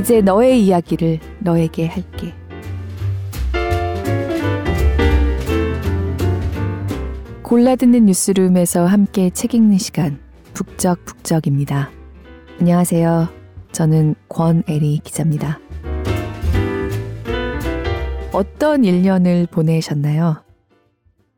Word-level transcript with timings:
이제 0.00 0.22
너의 0.22 0.64
이야기를 0.64 1.20
너에게 1.40 1.86
할게. 1.86 2.32
골라 7.42 7.76
듣는 7.76 8.06
뉴스룸에서 8.06 8.86
함께 8.86 9.28
책 9.28 9.54
읽는 9.54 9.76
시간 9.76 10.18
북적북적입니다. 10.54 11.90
안녕하세요. 12.60 13.28
저는 13.72 14.14
권애리 14.30 15.00
기자입니다. 15.04 15.60
어떤 18.32 18.82
1년을 18.82 19.50
보내셨나요? 19.50 20.42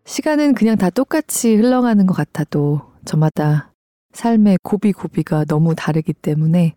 시간은 0.04 0.54
그냥 0.54 0.76
다 0.76 0.88
똑같이 0.88 1.56
흘러가는 1.56 2.06
것 2.06 2.14
같아도 2.14 2.82
저마다 3.04 3.72
삶의 4.12 4.58
고비고비가 4.62 5.46
너무 5.46 5.74
다르기 5.74 6.12
때문에 6.12 6.76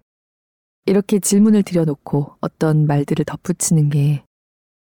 이렇게 0.88 1.20
질문을 1.20 1.64
드려놓고 1.64 2.38
어떤 2.42 2.86
말들을 2.86 3.26
덧붙이는 3.26 3.90
게 3.90 4.24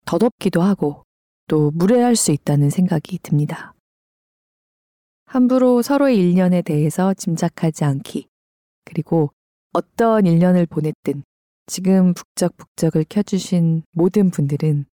더덥기도 0.04 0.60
하고 0.60 1.04
또 1.48 1.70
무례할 1.70 2.16
수 2.16 2.32
있다는 2.32 2.70
생각이 2.70 3.18
듭니다. 3.22 3.72
함부로 5.24 5.82
서로의 5.82 6.18
일년에 6.18 6.62
대해서 6.62 7.14
짐작하지 7.14 7.84
않기, 7.84 8.28
그리고 8.84 9.30
어떤 9.72 10.26
일년을 10.26 10.66
보냈든 10.66 11.24
지금 11.66 12.14
북적북적을 12.14 13.06
켜주신 13.08 13.82
모든 13.92 14.30
분들은 14.30 14.86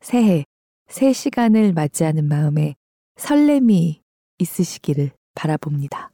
새해, 0.00 0.44
새 0.88 1.12
시간을 1.12 1.72
맞이하는 1.72 2.26
마음에 2.26 2.74
설렘이 3.16 4.00
있으시기를 4.38 5.10
바라봅니다. 5.34 6.10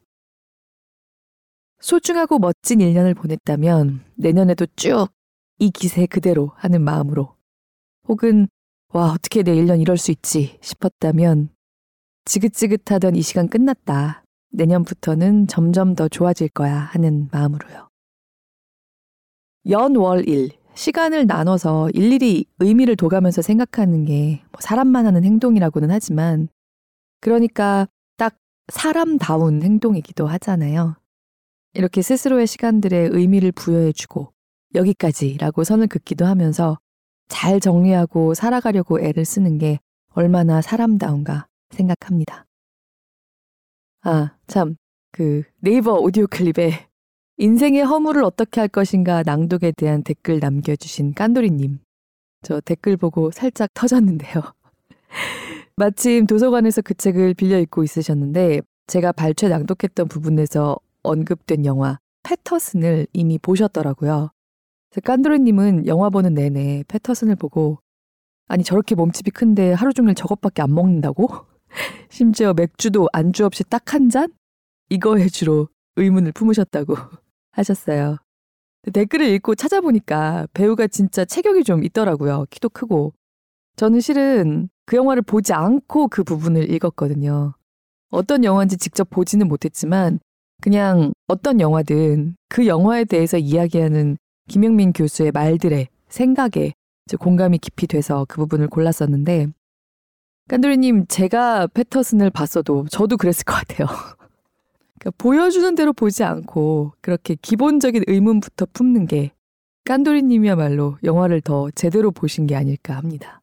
소중하고 1.83 2.39
멋진 2.39 2.79
1년을 2.79 3.15
보냈다면 3.15 4.03
내년에도 4.15 4.65
쭉 4.75 5.13
이 5.59 5.69
기세 5.69 6.05
그대로 6.07 6.51
하는 6.55 6.81
마음으로 6.81 7.35
혹은 8.07 8.47
와, 8.89 9.11
어떻게 9.11 9.43
내 9.43 9.55
1년 9.55 9.81
이럴 9.81 9.97
수 9.97 10.11
있지 10.11 10.57
싶었다면 10.61 11.49
지긋지긋하던 12.25 13.15
이 13.15 13.21
시간 13.21 13.47
끝났다. 13.47 14.23
내년부터는 14.51 15.47
점점 15.47 15.95
더 15.95 16.07
좋아질 16.07 16.49
거야 16.49 16.75
하는 16.75 17.29
마음으로요. 17.31 17.87
연월 19.69 20.27
일 20.27 20.51
시간을 20.75 21.27
나눠서 21.27 21.91
일일이 21.91 22.45
의미를 22.59 22.95
둬가면서 22.95 23.41
생각하는 23.41 24.05
게뭐 24.05 24.59
사람만 24.59 25.05
하는 25.05 25.23
행동이라고는 25.23 25.91
하지만 25.91 26.49
그러니까 27.21 27.87
딱 28.17 28.35
사람다운 28.71 29.63
행동이기도 29.63 30.27
하잖아요. 30.27 30.95
이렇게 31.73 32.01
스스로의 32.01 32.47
시간들의 32.47 33.09
의미를 33.11 33.51
부여해주고 33.51 34.31
여기까지라고 34.75 35.63
선을 35.63 35.87
긋기도 35.87 36.25
하면서 36.25 36.77
잘 37.27 37.59
정리하고 37.59 38.33
살아가려고 38.33 38.99
애를 38.99 39.25
쓰는 39.25 39.57
게 39.57 39.79
얼마나 40.09 40.61
사람다운가 40.61 41.47
생각합니다. 41.71 42.45
아, 44.03 44.35
참, 44.47 44.75
그 45.11 45.43
네이버 45.59 45.93
오디오 45.93 46.27
클립에 46.27 46.87
인생의 47.37 47.83
허물을 47.83 48.23
어떻게 48.23 48.59
할 48.59 48.67
것인가 48.67 49.23
낭독에 49.23 49.71
대한 49.71 50.03
댓글 50.03 50.39
남겨주신 50.39 51.13
깐돌이님. 51.13 51.79
저 52.43 52.59
댓글 52.59 52.97
보고 52.97 53.31
살짝 53.31 53.73
터졌는데요. 53.73 54.41
마침 55.75 56.27
도서관에서 56.27 56.81
그 56.81 56.93
책을 56.93 57.33
빌려 57.33 57.57
읽고 57.59 57.83
있으셨는데 57.83 58.61
제가 58.85 59.11
발췌 59.13 59.49
낭독했던 59.49 60.07
부분에서 60.07 60.77
언급된 61.03 61.65
영화 61.65 61.99
패터슨을 62.23 63.07
이미 63.13 63.37
보셨더라고요. 63.37 64.31
깐도르님은 65.03 65.87
영화 65.87 66.09
보는 66.09 66.33
내내 66.33 66.83
패터슨을 66.87 67.35
보고 67.35 67.79
아니 68.47 68.63
저렇게 68.63 68.95
몸집이 68.95 69.31
큰데 69.31 69.73
하루 69.73 69.93
종일 69.93 70.15
저것밖에 70.15 70.61
안 70.61 70.73
먹는다고? 70.73 71.27
심지어 72.09 72.53
맥주도 72.53 73.07
안주 73.13 73.45
없이 73.45 73.63
딱 73.63 73.93
한 73.93 74.09
잔? 74.09 74.31
이거에 74.89 75.27
주로 75.27 75.69
의문을 75.95 76.31
품으셨다고 76.33 76.95
하셨어요. 77.51 78.17
댓글을 78.91 79.27
읽고 79.27 79.55
찾아보니까 79.55 80.47
배우가 80.53 80.87
진짜 80.87 81.25
체격이 81.25 81.63
좀 81.63 81.83
있더라고요. 81.83 82.45
키도 82.49 82.69
크고. 82.69 83.13
저는 83.77 84.01
실은 84.01 84.69
그 84.85 84.97
영화를 84.97 85.21
보지 85.23 85.53
않고 85.53 86.09
그 86.09 86.23
부분을 86.23 86.69
읽었거든요. 86.69 87.53
어떤 88.11 88.43
영화인지 88.43 88.77
직접 88.77 89.09
보지는 89.09 89.47
못했지만 89.47 90.19
그냥 90.63 91.11
어떤 91.27 91.59
영화든 91.59 92.37
그 92.47 92.67
영화에 92.67 93.03
대해서 93.03 93.37
이야기하는 93.37 94.15
김영민 94.47 94.93
교수의 94.93 95.33
말들에 95.33 95.89
생각에 96.07 96.71
공감이 97.19 97.57
깊이 97.57 97.85
돼서 97.85 98.25
그 98.29 98.37
부분을 98.37 98.69
골랐었는데 98.69 99.47
깐돌이님 100.47 101.07
제가 101.07 101.67
패터슨을 101.67 102.29
봤어도 102.29 102.85
저도 102.89 103.17
그랬을 103.17 103.43
것 103.43 103.55
같아요. 103.55 103.87
그러니까 104.99 105.11
보여주는 105.17 105.75
대로 105.75 105.91
보지 105.91 106.23
않고 106.23 106.93
그렇게 107.01 107.35
기본적인 107.35 108.05
의문부터 108.07 108.67
품는 108.71 109.07
게 109.07 109.33
깐돌이님이야말로 109.83 110.97
영화를 111.03 111.41
더 111.41 111.71
제대로 111.71 112.11
보신 112.11 112.47
게 112.47 112.55
아닐까 112.55 112.95
합니다. 112.95 113.41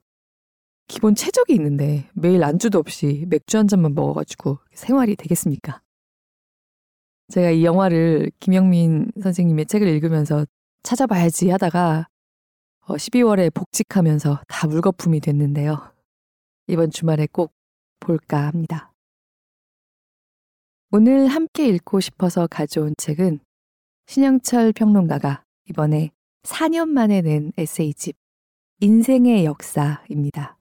기본 0.88 1.14
최적이 1.14 1.52
있는데 1.52 2.08
매일 2.14 2.42
안주도 2.44 2.78
없이 2.78 3.26
맥주 3.28 3.58
한 3.58 3.69
잔만 3.69 3.94
먹어가지고 3.94 4.60
생활이 4.72 5.16
되겠습니까? 5.16 5.82
제가 7.30 7.50
이 7.50 7.64
영화를 7.64 8.32
김영민 8.41 9.12
선생님의 9.22 9.66
책을 9.66 9.86
읽으면서 9.86 10.44
찾아봐야지 10.82 11.50
하다가 11.50 12.08
12월에 12.82 13.46
어, 13.46 13.50
복직하면서 13.54 14.41
다 14.48 14.66
물거품이 14.66 15.20
됐는데요. 15.20 15.92
이번 16.66 16.90
주말에 16.90 17.28
꼭 17.30 17.52
볼까 18.00 18.48
합니다. 18.48 18.92
오늘 20.90 21.28
함께 21.28 21.69
읽고 21.69 22.00
싶어서 22.00 22.48
가져온 22.48 22.94
책은 22.96 23.38
신영철 24.06 24.72
평론가가 24.72 25.44
이번에 25.69 26.10
4년 26.42 26.88
만에 26.88 27.22
낸 27.22 27.52
에세이집 27.56 28.16
인생의 28.80 29.44
역사입니다. 29.44 30.58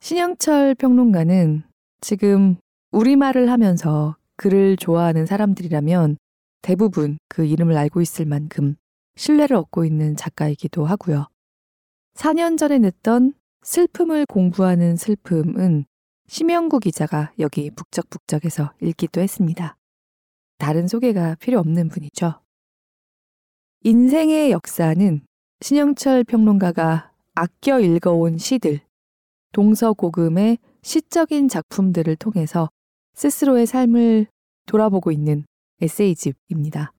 신영철 0.00 0.76
평론가는 0.76 1.64
지금 2.00 2.56
우리말을 2.92 3.50
하면서 3.50 4.16
그를 4.42 4.76
좋아하는 4.76 5.24
사람들이라면 5.24 6.16
대부분 6.62 7.16
그 7.28 7.44
이름을 7.44 7.76
알고 7.76 8.00
있을 8.00 8.26
만큼 8.26 8.74
신뢰를 9.14 9.54
얻고 9.54 9.84
있는 9.84 10.16
작가이기도 10.16 10.84
하고요. 10.84 11.28
4년 12.14 12.58
전에 12.58 12.78
냈던 12.78 13.34
슬픔을 13.62 14.26
공부하는 14.26 14.96
슬픔은 14.96 15.84
심영구 16.26 16.80
기자가 16.80 17.32
여기 17.38 17.70
북적북적에서 17.70 18.72
읽기도 18.80 19.20
했습니다. 19.20 19.76
다른 20.58 20.88
소개가 20.88 21.36
필요 21.36 21.60
없는 21.60 21.88
분이죠. 21.88 22.40
인생의 23.84 24.50
역사는 24.50 25.24
신영철 25.60 26.24
평론가가 26.24 27.12
아껴 27.36 27.78
읽어온 27.78 28.38
시들, 28.38 28.80
동서고금의 29.52 30.58
시적인 30.82 31.46
작품들을 31.46 32.16
통해서 32.16 32.68
스스로의 33.14 33.66
삶을 33.66 34.31
돌아보고 34.66 35.10
있는 35.10 35.44
에세이집입니다. 35.80 36.92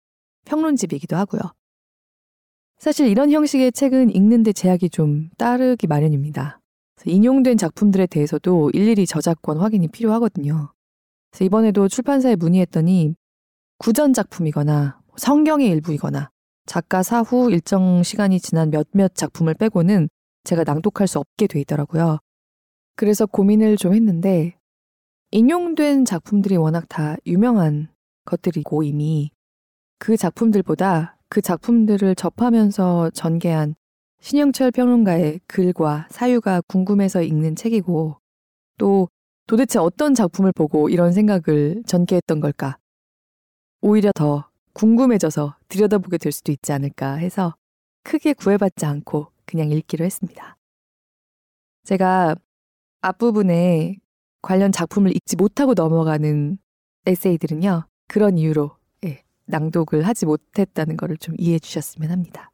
평론집이기도 0.45 1.15
하고요. 1.15 1.41
사실 2.77 3.07
이런 3.07 3.31
형식의 3.31 3.71
책은 3.71 4.13
읽는데 4.15 4.51
제약이 4.51 4.89
좀 4.89 5.29
따르기 5.37 5.87
마련입니다. 5.87 6.59
인용된 7.05 7.57
작품들에 7.57 8.07
대해서도 8.07 8.71
일일이 8.73 9.05
저작권 9.05 9.57
확인이 9.57 9.87
필요하거든요. 9.87 10.71
그래서 11.31 11.45
이번에도 11.45 11.87
출판사에 11.87 12.35
문의했더니 12.35 13.15
구전 13.77 14.13
작품이거나 14.13 14.99
성경의 15.17 15.69
일부이거나 15.69 16.29
작가 16.65 17.03
사후 17.03 17.51
일정 17.51 18.03
시간이 18.03 18.39
지난 18.39 18.69
몇몇 18.69 19.15
작품을 19.15 19.53
빼고는 19.55 20.09
제가 20.43 20.63
낭독할 20.63 21.07
수 21.07 21.19
없게 21.19 21.47
돼 21.47 21.59
있더라고요. 21.61 22.19
그래서 22.95 23.25
고민을 23.25 23.77
좀 23.77 23.93
했는데 23.93 24.55
인용된 25.35 26.05
작품들이 26.05 26.57
워낙 26.57 26.87
다 26.87 27.15
유명한 27.25 27.87
것들이고 28.25 28.83
이미 28.83 29.31
그 29.97 30.15
작품들보다 30.15 31.17
그 31.27 31.41
작품들을 31.41 32.13
접하면서 32.13 33.09
전개한 33.15 33.73
신영철 34.21 34.69
평론가의 34.69 35.39
글과 35.47 36.07
사유가 36.11 36.61
궁금해서 36.67 37.23
읽는 37.23 37.55
책이고 37.55 38.19
또 38.77 39.09
도대체 39.47 39.79
어떤 39.79 40.13
작품을 40.13 40.51
보고 40.51 40.87
이런 40.89 41.11
생각을 41.11 41.81
전개했던 41.87 42.39
걸까? 42.39 42.77
오히려 43.81 44.11
더 44.13 44.47
궁금해져서 44.73 45.55
들여다보게 45.67 46.19
될 46.19 46.31
수도 46.31 46.51
있지 46.51 46.71
않을까 46.71 47.15
해서 47.15 47.55
크게 48.03 48.33
구애받지 48.33 48.85
않고 48.85 49.29
그냥 49.47 49.71
읽기로 49.71 50.05
했습니다. 50.05 50.57
제가 51.85 52.35
앞부분에 53.01 53.97
관련 54.43 54.71
작품을 54.71 55.15
읽지 55.15 55.37
못하고 55.37 55.73
넘어가는 55.73 56.59
에세이들은요. 57.07 57.87
그런 58.07 58.37
이유로 58.37 58.77
예, 59.05 59.23
낭독을 59.45 60.05
하지 60.05 60.25
못했다는 60.27 60.97
것을 60.97 61.17
좀 61.17 61.33
이해해 61.39 61.57
주셨으면 61.57 62.11
합니다. 62.11 62.51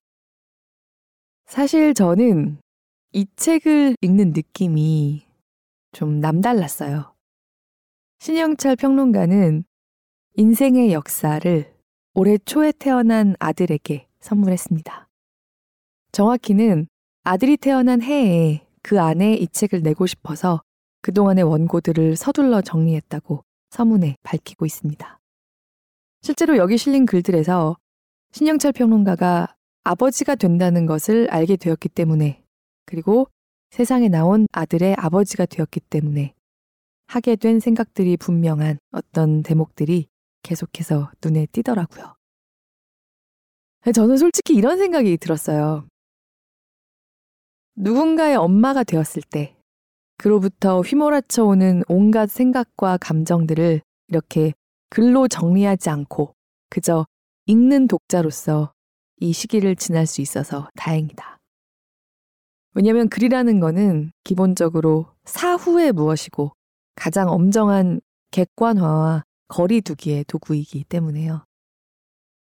사실 1.47 1.94
저는 1.95 2.59
이 3.12 3.25
책을 3.36 3.95
읽는 4.01 4.33
느낌이 4.33 5.25
좀 5.91 6.19
남달랐어요. 6.19 7.15
신영철 8.19 8.75
평론가는 8.75 9.63
인생의 10.36 10.94
역사를 10.94 11.74
올해 12.13 12.38
초에 12.38 12.71
태어난 12.71 13.36
아들에게 13.39 14.07
선물했습니다. 14.19 15.09
정확히는 16.12 16.88
아들이 17.24 17.57
태어난 17.57 18.03
해에 18.03 18.68
그 18.83 19.01
안에 19.01 19.33
이 19.33 19.47
책을 19.47 19.81
내고 19.81 20.06
싶어서 20.06 20.62
그동안의 21.01 21.44
원고들을 21.44 22.16
서둘러 22.16 22.62
정리했다고 22.62 23.44
서문에 23.69 24.16
밝히고 24.24 24.66
있습니다. 24.66 25.19
실제로 26.22 26.57
여기 26.57 26.78
실린 26.78 27.06
글들에서 27.06 27.78
신영철 28.31 28.74
평론가가 28.74 29.56
아버지가 29.84 30.36
된다는 30.36 30.86
것을 30.86 31.28
알게 31.31 31.56
되었기 31.56 31.90
때문에 31.90 32.44
그리고 32.86 33.28
세상에 33.72 34.10
나온 34.10 34.48
아들의 34.51 34.96
아버지가 34.98 35.46
되었기 35.46 35.80
때문에 35.80 36.34
하게 37.07 37.36
된 37.36 37.60
생각들이 37.60 38.18
분명한 38.18 38.80
어떤 38.92 39.42
대목들이 39.42 40.07
계속해서 40.44 41.12
눈에 41.24 41.48
띄더라고요. 41.51 42.16
저는 43.94 44.18
솔직히 44.18 44.54
이런 44.56 44.78
생각이 44.78 45.18
들었어요. 45.18 45.88
누군가의 47.75 48.36
엄마가 48.36 48.84
되었을 48.84 49.22
때, 49.30 49.56
그로부터 50.19 50.81
휘몰아쳐 50.81 51.45
오는 51.45 51.81
온갖 51.88 52.30
생각과 52.30 52.98
감정들을 52.98 53.81
이렇게 54.10 54.54
글로 54.89 55.30
정리하지 55.30 55.89
않고 55.89 56.36
그저 56.69 57.07
읽는 57.45 57.88
독자로서 57.88 58.74
이 59.21 59.31
시기를 59.31 59.77
지날 59.77 60.06
수 60.06 60.19
있어서 60.19 60.68
다행이다. 60.75 61.39
왜냐하면 62.75 63.07
글이라는 63.07 63.62
거는 63.62 64.12
기본적으로 64.25 65.07
사후에 65.24 65.94
무엇이고 65.94 66.51
가장 66.95 67.30
엄정한 67.30 68.01
객관화와 68.31 69.24
거리두기의 69.48 70.25
도구이기 70.25 70.83
때문에요. 70.83 71.45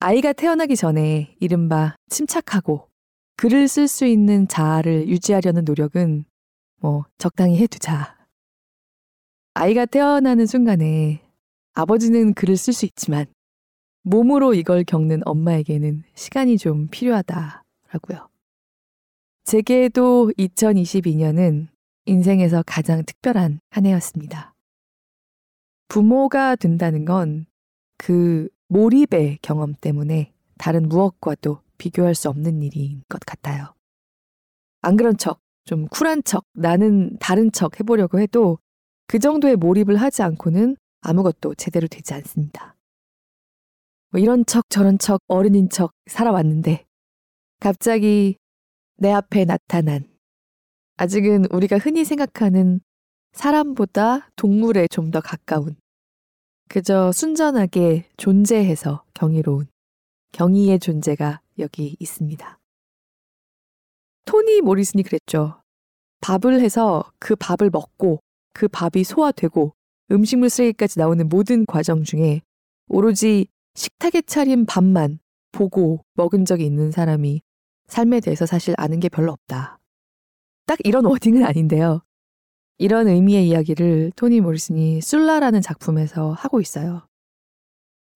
아이가 0.00 0.32
태어나기 0.32 0.74
전에 0.74 1.36
이른바 1.38 1.94
침착하고 2.08 2.88
글을 3.36 3.68
쓸 3.68 3.86
수 3.86 4.06
있는 4.06 4.48
자아를 4.48 5.08
유지하려는 5.08 5.64
노력은 5.64 6.24
뭐 6.80 7.04
적당히 7.18 7.58
해두자. 7.58 8.16
아이가 9.54 9.86
태어나는 9.86 10.46
순간에 10.46 11.22
아버지는 11.74 12.34
글을 12.34 12.56
쓸 12.56 12.72
수 12.72 12.86
있지만 12.86 13.26
몸으로 14.02 14.54
이걸 14.54 14.84
겪는 14.84 15.20
엄마에게는 15.24 16.02
시간이 16.14 16.58
좀 16.58 16.88
필요하다라고요. 16.88 18.28
제게도 19.44 20.32
2022년은 20.38 21.68
인생에서 22.06 22.62
가장 22.66 23.04
특별한 23.04 23.60
한 23.70 23.86
해였습니다. 23.86 24.54
부모가 25.88 26.56
된다는 26.56 27.04
건 27.04 27.50
그 28.02 28.48
몰입의 28.68 29.40
경험 29.42 29.74
때문에 29.74 30.32
다른 30.56 30.88
무엇과도 30.88 31.60
비교할 31.76 32.14
수 32.14 32.30
없는 32.30 32.62
일인 32.62 33.02
것 33.10 33.20
같아요. 33.20 33.74
안 34.80 34.96
그런 34.96 35.18
척, 35.18 35.42
좀 35.70 35.86
쿨한 35.86 36.24
척, 36.24 36.46
나는 36.52 37.16
다른 37.20 37.52
척 37.52 37.78
해보려고 37.78 38.18
해도 38.18 38.58
그 39.06 39.20
정도의 39.20 39.54
몰입을 39.54 39.94
하지 39.94 40.20
않고는 40.22 40.76
아무것도 41.00 41.54
제대로 41.54 41.86
되지 41.86 42.12
않습니다. 42.14 42.74
뭐 44.10 44.20
이런 44.20 44.44
척 44.46 44.68
저런 44.68 44.98
척 44.98 45.20
어른인 45.28 45.68
척 45.70 45.92
살아왔는데 46.06 46.84
갑자기 47.60 48.36
내 48.96 49.12
앞에 49.12 49.44
나타난 49.44 50.08
아직은 50.96 51.44
우리가 51.52 51.78
흔히 51.78 52.04
생각하는 52.04 52.80
사람보다 53.34 54.30
동물에 54.34 54.88
좀 54.88 55.12
더 55.12 55.20
가까운 55.20 55.76
그저 56.68 57.12
순전하게 57.12 58.08
존재해서 58.16 59.04
경이로운 59.14 59.68
경이의 60.32 60.80
존재가 60.80 61.42
여기 61.60 61.96
있습니다. 62.00 62.58
토니 64.24 64.62
모리슨이 64.62 65.04
그랬죠. 65.04 65.59
밥을 66.20 66.60
해서 66.60 67.04
그 67.18 67.36
밥을 67.36 67.70
먹고 67.70 68.20
그 68.52 68.68
밥이 68.68 69.04
소화되고 69.04 69.74
음식물 70.10 70.50
쓰레기까지 70.50 70.98
나오는 70.98 71.28
모든 71.28 71.64
과정 71.66 72.02
중에 72.02 72.42
오로지 72.88 73.46
식탁에 73.74 74.22
차린 74.22 74.66
밥만 74.66 75.20
보고 75.52 76.04
먹은 76.14 76.44
적이 76.44 76.66
있는 76.66 76.90
사람이 76.90 77.42
삶에 77.86 78.20
대해서 78.20 78.46
사실 78.46 78.74
아는 78.76 79.00
게 79.00 79.08
별로 79.08 79.32
없다. 79.32 79.78
딱 80.66 80.78
이런 80.84 81.04
워딩은 81.04 81.44
아닌데요. 81.44 82.02
이런 82.78 83.08
의미의 83.08 83.48
이야기를 83.48 84.12
토니 84.16 84.40
모리슨이 84.40 85.00
술라라는 85.00 85.60
작품에서 85.60 86.32
하고 86.32 86.60
있어요. 86.60 87.06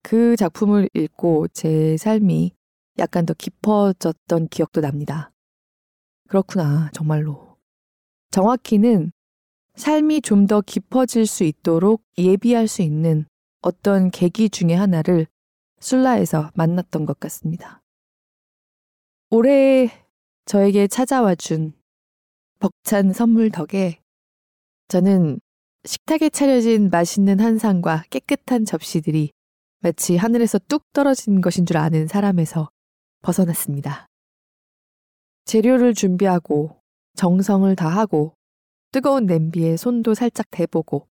그 0.03 0.37
작품을 0.37 0.89
읽고 0.95 1.49
제 1.49 1.97
삶이 1.97 2.53
약간 2.99 3.27
더 3.27 3.35
깊어졌던 3.35 4.49
기억도 4.49 4.81
납니다. 4.81 5.33
그렇구나, 6.29 6.91
정말로. 6.93 7.54
정확히는 8.35 9.13
삶이 9.77 10.21
좀 10.21 10.49
더 10.49 10.61
깊어질 10.61 11.25
수 11.25 11.45
있도록 11.45 12.03
예비할 12.19 12.67
수 12.67 12.83
있는 12.83 13.27
어떤 13.61 14.11
계기 14.11 14.51
중의 14.51 14.77
하나를 14.77 15.29
술라에서 15.79 16.51
만났던 16.55 17.07
것 17.07 17.21
같습니다. 17.21 17.81
올해 19.31 19.89
저에게 20.47 20.89
찾아와 20.89 21.37
준 21.37 21.75
벅찬 22.59 23.13
선물 23.13 23.51
덕에 23.53 24.01
저는 24.89 25.39
식탁에 25.85 26.29
차려진 26.29 26.91
맛있는 26.91 27.39
한상과 27.39 28.03
깨끗한 28.11 28.65
접시들이 28.65 29.31
마치 29.79 30.17
하늘에서 30.17 30.59
뚝 30.67 30.93
떨어진 30.93 31.41
것인 31.41 31.67
줄 31.67 31.77
아는 31.77 32.09
사람에서 32.09 32.69
벗어났습니다. 33.23 34.09
재료를 35.45 35.95
준비하고 35.95 36.84
정성을 37.14 37.75
다하고 37.76 38.34
뜨거운 38.93 39.26
냄비에 39.26 39.76
손도 39.76 40.14
살짝 40.14 40.46
대보고 40.50 41.08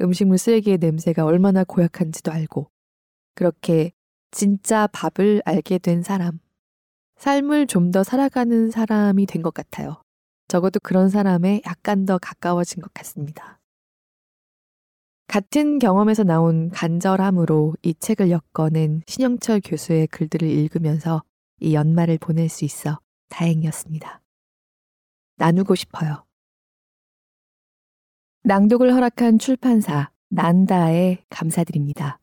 음식물 0.00 0.38
쓰레기의 0.38 0.78
냄새가 0.78 1.24
얼마나 1.24 1.64
고약한지도 1.64 2.32
알고 2.32 2.70
그렇게 3.34 3.92
진짜 4.30 4.86
밥을 4.88 5.42
알게 5.44 5.78
된 5.78 6.02
사람. 6.02 6.40
삶을 7.16 7.66
좀 7.68 7.92
더 7.92 8.02
살아가는 8.02 8.70
사람이 8.70 9.26
된 9.26 9.42
것 9.42 9.54
같아요. 9.54 10.02
적어도 10.48 10.80
그런 10.80 11.08
사람에 11.08 11.62
약간 11.66 12.04
더 12.06 12.18
가까워진 12.18 12.82
것 12.82 12.92
같습니다. 12.92 13.60
같은 15.28 15.78
경험에서 15.78 16.24
나온 16.24 16.70
간절함으로 16.70 17.76
이 17.82 17.94
책을 17.94 18.30
엮어낸 18.30 19.02
신영철 19.06 19.60
교수의 19.64 20.08
글들을 20.08 20.48
읽으면서 20.48 21.22
이 21.60 21.74
연말을 21.74 22.18
보낼 22.18 22.48
수 22.48 22.64
있어 22.64 22.98
다행이었습니다. 23.30 24.23
나누고 25.36 25.74
싶어요. 25.74 26.24
낭독을 28.42 28.92
허락한 28.92 29.38
출판사 29.38 30.10
난다에 30.28 31.24
감사드립니다. 31.30 32.20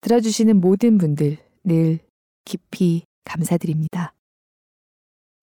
들어주시는 0.00 0.60
모든 0.60 0.98
분들 0.98 1.38
늘 1.64 2.00
깊이 2.44 3.04
감사드립니다. 3.24 4.14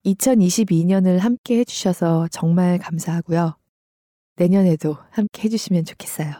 2022년을 0.05 1.19
함께 1.19 1.59
해주셔서 1.59 2.27
정말 2.31 2.77
감사하고요. 2.77 3.57
내년에도 4.35 4.97
함께 5.11 5.43
해주시면 5.43 5.85
좋겠어요. 5.85 6.33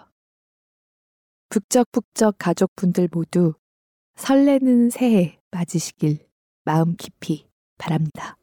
북적북적 1.50 2.36
가족분들 2.38 3.10
모두 3.12 3.54
설레는 4.16 4.90
새해 4.90 5.40
맞으시길 5.52 6.20
마음 6.66 6.96
깊이 6.96 7.48
바랍니다. 7.78 8.38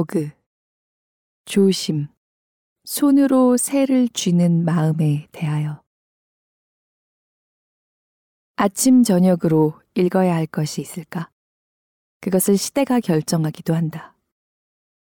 프롤로그 0.00 0.30
조심 1.44 2.08
손으로 2.84 3.56
새를 3.56 4.08
쥐는 4.08 4.64
마음에 4.64 5.26
대하여 5.32 5.82
아침 8.56 9.02
저녁으로 9.02 9.80
읽어야 9.94 10.34
할 10.34 10.46
것이 10.46 10.80
있을까? 10.80 11.30
그것을 12.20 12.56
시대가 12.56 13.00
결정하기도 13.00 13.74
한다. 13.74 14.14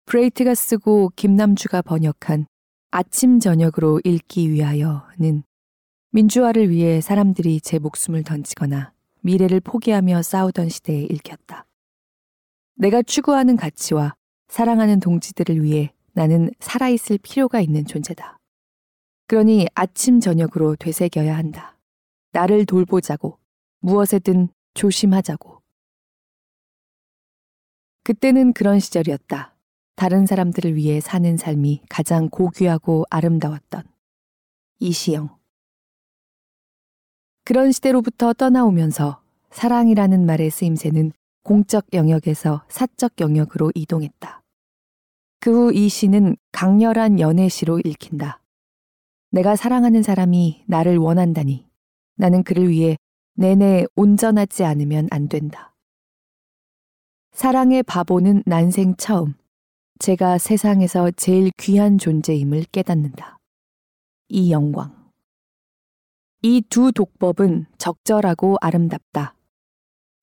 브레이트가 0.05 0.55
쓰고 0.55 1.11
김남주가 1.15 1.81
번역한 1.83 2.47
아침 2.91 3.39
저녁으로 3.39 4.01
읽기 4.03 4.51
위하여는 4.51 5.43
민주화를 6.11 6.69
위해 6.69 7.01
사람들이 7.01 7.61
제 7.61 7.79
목숨을 7.79 8.23
던지거나 8.23 8.93
미래를 9.21 9.59
포기하며 9.61 10.21
싸우던 10.21 10.69
시대에 10.69 11.03
읽혔다. 11.03 11.65
내가 12.75 13.01
추구하는 13.03 13.55
가치와 13.55 14.15
사랑하는 14.47 14.99
동지들을 14.99 15.63
위해 15.63 15.93
나는 16.13 16.51
살아있을 16.59 17.17
필요가 17.23 17.59
있는 17.59 17.85
존재다. 17.85 18.37
그러니 19.27 19.67
아침 19.73 20.19
저녁으로 20.19 20.75
되새겨야 20.75 21.35
한다. 21.35 21.77
나를 22.33 22.65
돌보자고, 22.65 23.39
무엇에든 23.79 24.49
조심하자고. 24.73 25.61
그때는 28.03 28.53
그런 28.53 28.79
시절이었다. 28.79 29.55
다른 29.95 30.25
사람들을 30.25 30.75
위해 30.75 30.99
사는 30.99 31.37
삶이 31.37 31.83
가장 31.89 32.29
고귀하고 32.29 33.05
아름다웠던 33.09 33.83
이시영. 34.79 35.37
그런 37.45 37.71
시대로부터 37.71 38.33
떠나오면서 38.33 39.21
사랑이라는 39.51 40.25
말의 40.25 40.49
쓰임새는 40.49 41.11
공적 41.43 41.87
영역에서 41.93 42.63
사적 42.69 43.13
영역으로 43.19 43.71
이동했다. 43.75 44.41
그 45.39 45.51
후 45.51 45.73
이 45.73 45.89
시는 45.89 46.37
강렬한 46.53 47.19
연애시로 47.19 47.79
읽힌다. 47.83 48.41
내가 49.31 49.55
사랑하는 49.55 50.03
사람이 50.03 50.63
나를 50.67 50.97
원한다니 50.97 51.67
나는 52.15 52.43
그를 52.43 52.69
위해 52.69 52.97
내내 53.35 53.85
온전하지 53.95 54.63
않으면 54.63 55.07
안 55.11 55.27
된다. 55.27 55.75
사랑의 57.33 57.83
바보는 57.83 58.43
난생 58.45 58.95
처음 58.97 59.33
제가 59.99 60.37
세상에서 60.37 61.11
제일 61.11 61.51
귀한 61.57 61.97
존재임을 61.97 62.65
깨닫는다. 62.71 63.37
이 64.29 64.51
영광. 64.51 65.03
이 66.41 66.61
두 66.69 66.91
독법은 66.91 67.65
적절하고 67.77 68.57
아름답다. 68.61 69.35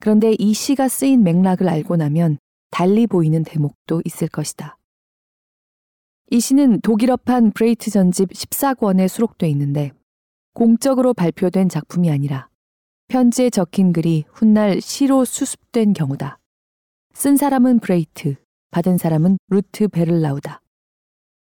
그런데 0.01 0.35
이 0.39 0.55
시가 0.55 0.89
쓰인 0.89 1.23
맥락을 1.23 1.69
알고 1.69 1.97
나면 1.97 2.39
달리 2.71 3.07
보이는 3.07 3.45
대목도 3.45 4.03
있을 4.05 4.29
것이다. 4.29 4.77
이 6.31 6.41
시는 6.41 6.81
독일어판 6.81 7.53
브레히트 7.53 7.91
전집 7.91 8.31
14권에 8.31 9.09
수록돼 9.09 9.49
있는데 9.51 9.93
공적으로 10.55 11.13
발표된 11.13 11.69
작품이 11.69 12.11
아니라 12.11 12.49
편지에 13.09 13.51
적힌 13.51 13.93
글이 13.93 14.25
훗날 14.33 14.81
시로 14.81 15.25
수습된 15.25 15.93
경우다. 15.93 16.39
쓴 17.13 17.37
사람은 17.37 17.81
브레히트, 17.81 18.37
받은 18.71 18.99
사람은 18.99 19.39
루트 19.49 19.89
베를라우다. 19.89 20.63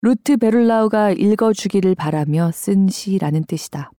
루트 0.01 0.39
베를라우가 0.39 1.13
읽어주기를 1.13 1.95
바라며 1.95 2.51
쓴 2.53 2.89
시라는 2.89 3.45
뜻이다. 3.45 3.93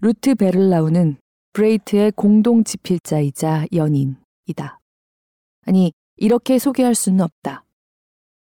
루트 0.00 0.34
베를라우는 0.34 1.18
브레히트의 1.58 2.12
공동 2.12 2.62
집필자이자 2.62 3.66
연인이다. 3.72 4.78
아니, 5.66 5.92
이렇게 6.16 6.56
소개할 6.56 6.94
수는 6.94 7.20
없다. 7.20 7.64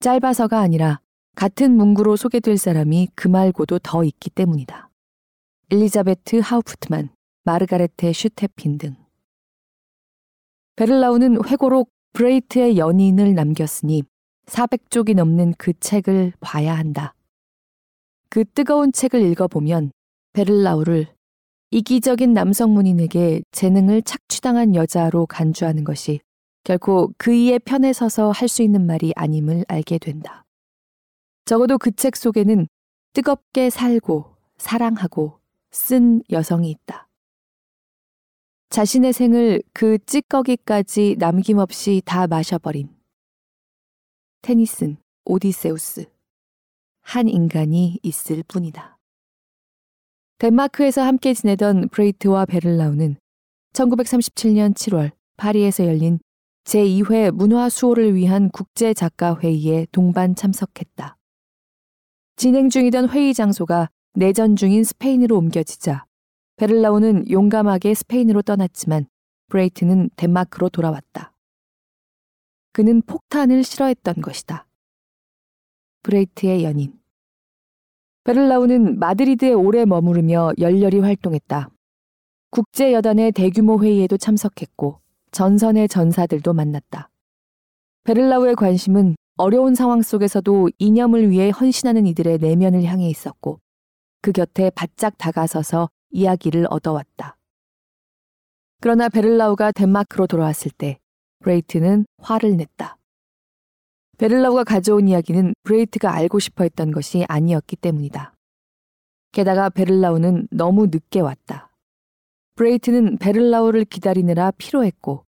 짧아서가 0.01 0.61
아니라 0.61 0.99
같은 1.37 1.77
문구로 1.77 2.17
소개될 2.17 2.57
사람이 2.57 3.09
그 3.15 3.29
말고도 3.29 3.81
더 3.81 4.03
있기 4.05 4.31
때문이다. 4.31 4.89
엘리자베트 5.71 6.37
하우프트만, 6.37 7.11
마르가레테 7.45 8.15
슈테핀 8.15 8.79
등. 8.79 8.97
베를라우는 10.77 11.45
회고록 11.47 11.91
브레히트의 12.15 12.79
연인을 12.79 13.35
남겼으니 13.35 14.05
400쪽이 14.47 15.15
넘는 15.15 15.53
그 15.59 15.75
책을 15.79 16.33
봐야 16.41 16.75
한다. 16.75 17.15
그 18.31 18.47
뜨거운 18.47 18.91
책을 18.91 19.21
읽어보면 19.21 19.93
베를라우를 20.33 21.15
이기적인 21.73 22.35
남성 22.35 22.75
문인에게 22.75 23.43
재능을 23.51 24.03
착취당한 24.03 24.75
여자로 24.75 25.25
간주하는 25.27 25.85
것이 25.85 26.21
결코 26.65 27.13
그이의 27.17 27.61
편에 27.61 27.95
서서 27.95 28.31
할 28.31 28.47
수 28.49 28.63
있는 28.63 28.87
말이 28.87 29.13
아님을 29.17 29.65
알게 29.69 29.99
된다. 29.99 30.45
적어도 31.47 31.79
그 31.79 31.91
책 31.91 32.15
속에는 32.17 32.69
뜨겁게 33.15 33.71
살고 33.71 34.37
사랑하고 34.59 35.41
쓴 35.71 36.23
여성이 36.31 36.71
있다. 36.71 37.09
자신의 38.69 39.15
생을 39.15 39.63
그 39.73 39.99
찌꺼기까지 40.05 41.17
남김없이 41.19 42.03
다 42.05 42.27
마셔버린 42.27 42.91
테니슨 44.43 44.99
오디세우스 45.25 46.05
한 47.01 47.29
인간이 47.29 47.99
있을 48.03 48.43
뿐이다. 48.47 48.99
덴마크에서 50.43 51.03
함께 51.03 51.35
지내던 51.35 51.89
브레히트와 51.91 52.47
베를라우는 52.47 53.15
1937년 53.75 54.75
7월 54.75 55.13
파리에서 55.37 55.87
열린 55.87 56.19
제2회 56.65 57.31
문화 57.31 57.69
수호를 57.69 58.17
위한 58.17 58.51
국제 58.51 58.93
작가 58.93 59.39
회의에 59.39 59.87
동반 59.93 60.35
참석했다. 60.35 61.17
진행 62.35 62.71
중이던 62.71 63.11
회의 63.11 63.33
장소가 63.35 63.89
내전 64.15 64.57
중인 64.57 64.83
스페인으로 64.83 65.39
옮겨지자 65.39 66.07
베를라우는 66.57 67.31
용감하게 67.31 67.95
스페인으로 67.95 68.43
떠났지만 68.43 69.07
브레히트는 69.49 70.11
덴마크로 70.17 70.71
돌아왔다. 70.71 71.33
그는 72.73 73.01
폭탄을 73.03 73.63
싫어했던 73.63 74.17
것이다. 74.17 74.67
브레히트의 76.03 76.65
연인. 76.65 77.02
베를라우는 78.25 79.01
마드리드에 79.01 79.53
오래 79.53 79.85
머무르며 79.85 80.53
열렬히 80.59 81.01
활동했다. 81.01 81.71
국제여단의 82.51 83.33
대규모 83.33 83.83
회의에도 83.83 84.17
참석했고 84.17 85.01
전선의 85.33 85.89
전사들도 85.89 86.53
만났다. 86.53 87.09
베를라우의 88.05 88.55
관심은 88.55 89.17
어려운 89.39 89.75
상황 89.75 90.03
속에서도 90.03 90.71
이념을 90.79 91.31
위해 91.31 91.51
헌신하는 91.51 92.07
이들의 92.07 92.39
내면을 92.39 92.85
향해 92.85 93.09
있었고 93.09 93.59
그 94.21 94.31
곁에 94.31 94.71
바짝 94.71 95.19
다가서서 95.19 95.89
이야기를 96.11 96.69
얻어왔다. 96.71 97.37
그러나 98.81 99.09
베를라우가 99.09 99.73
덴마크로 99.73 100.29
돌아왔을 100.29 100.71
때 100.71 101.01
브레히트는 101.41 102.07
화를 102.19 102.57
냈다. 102.57 102.99
베를라우가 104.23 104.63
가져온 104.63 105.09
이야기는 105.09 105.53
브레히트가 105.65 106.15
알고 106.15 106.39
싶어 106.39 106.63
했던 106.63 106.93
것이 106.93 107.25
아니었기 107.27 107.75
때문이다. 107.75 108.37
게다가 109.33 109.69
베를라우는 109.69 110.47
너무 110.53 110.87
늦게 110.87 111.19
왔다. 111.19 111.73
브레히트는 112.55 113.19
베를라우를 113.19 113.85
기다리느라 113.85 114.53
피로했고 114.53 115.25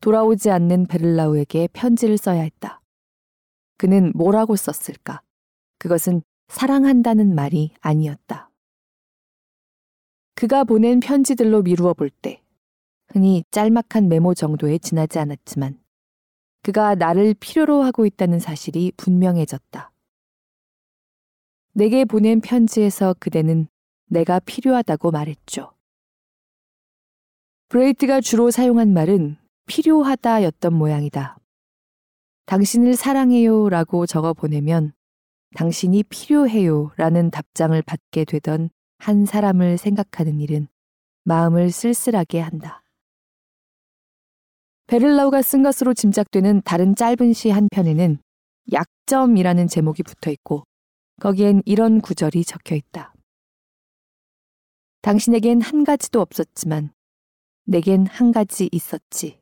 돌아오지 0.00 0.48
않는 0.48 0.86
베를라우에게 0.86 1.68
편지를 1.74 2.16
써야 2.16 2.40
했다. 2.40 2.80
그는 3.76 4.12
뭐라고 4.14 4.56
썼을까? 4.56 5.20
그것은 5.78 6.22
사랑한다는 6.46 7.34
말이 7.34 7.74
아니었다. 7.82 8.50
그가 10.36 10.64
보낸 10.64 11.00
편지들로 11.00 11.60
미루어 11.64 11.92
볼 11.92 12.08
때, 12.08 12.40
흔히 13.12 13.44
짤막한 13.50 14.08
메모 14.08 14.32
정도에 14.32 14.78
지나지 14.78 15.18
않았지만, 15.18 15.78
그가 16.62 16.94
나를 16.94 17.34
필요로 17.34 17.82
하고 17.82 18.06
있다는 18.06 18.38
사실이 18.38 18.92
분명해졌다. 18.96 19.90
내게 21.72 22.04
보낸 22.04 22.40
편지에서 22.40 23.14
그대는 23.18 23.68
내가 24.06 24.40
필요하다고 24.40 25.10
말했죠. 25.10 25.72
브레이트가 27.68 28.20
주로 28.20 28.50
사용한 28.50 28.92
말은 28.92 29.36
필요하다였던 29.66 30.72
모양이다. 30.72 31.38
당신을 32.46 32.96
사랑해요 32.96 33.68
라고 33.68 34.06
적어 34.06 34.32
보내면 34.32 34.92
당신이 35.54 36.04
필요해요 36.04 36.92
라는 36.96 37.30
답장을 37.30 37.80
받게 37.82 38.24
되던 38.24 38.70
한 38.98 39.26
사람을 39.26 39.78
생각하는 39.78 40.40
일은 40.40 40.66
마음을 41.24 41.70
쓸쓸하게 41.70 42.40
한다. 42.40 42.82
베를라우가 44.88 45.42
쓴 45.42 45.62
것으로 45.62 45.92
짐작되는 45.92 46.62
다른 46.64 46.96
짧은 46.96 47.34
시 47.34 47.50
한 47.50 47.68
편에는 47.70 48.18
약점이라는 48.72 49.68
제목이 49.68 50.02
붙어 50.02 50.30
있고 50.30 50.64
거기엔 51.20 51.62
이런 51.66 52.00
구절이 52.00 52.44
적혀 52.46 52.74
있다. 52.74 53.12
당신에겐 55.02 55.60
한 55.60 55.84
가지도 55.84 56.22
없었지만 56.22 56.90
내겐 57.64 58.06
한 58.06 58.32
가지 58.32 58.70
있었지. 58.72 59.38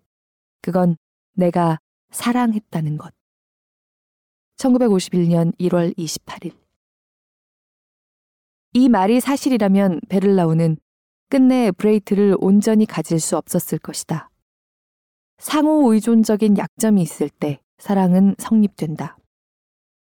그건 0.62 0.96
내가 1.34 1.78
사랑했다는 2.10 2.98
것. 2.98 3.14
1951년 4.56 5.56
1월 5.60 5.96
28일. 5.96 6.56
이 8.72 8.88
말이 8.88 9.20
사실이라면 9.20 10.00
베를라우는 10.08 10.76
끝내 11.28 11.70
브레히트를 11.70 12.36
온전히 12.40 12.84
가질 12.84 13.20
수 13.20 13.36
없었을 13.36 13.78
것이다. 13.78 14.28
상호 15.38 15.92
의존적인 15.92 16.56
약점이 16.58 17.02
있을 17.02 17.28
때 17.28 17.60
사랑은 17.78 18.34
성립된다. 18.38 19.18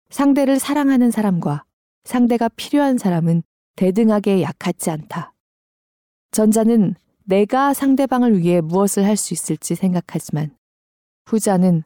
상대를 0.09 0.59
사랑하는 0.59 1.11
사람과 1.11 1.65
상대가 2.03 2.49
필요한 2.49 2.97
사람은 2.97 3.43
대등하게 3.75 4.41
약하지 4.41 4.89
않다. 4.89 5.33
전자는 6.31 6.95
내가 7.25 7.73
상대방을 7.73 8.39
위해 8.39 8.61
무엇을 8.61 9.05
할 9.05 9.17
수 9.17 9.33
있을지 9.33 9.75
생각하지만 9.75 10.55
후자는 11.25 11.83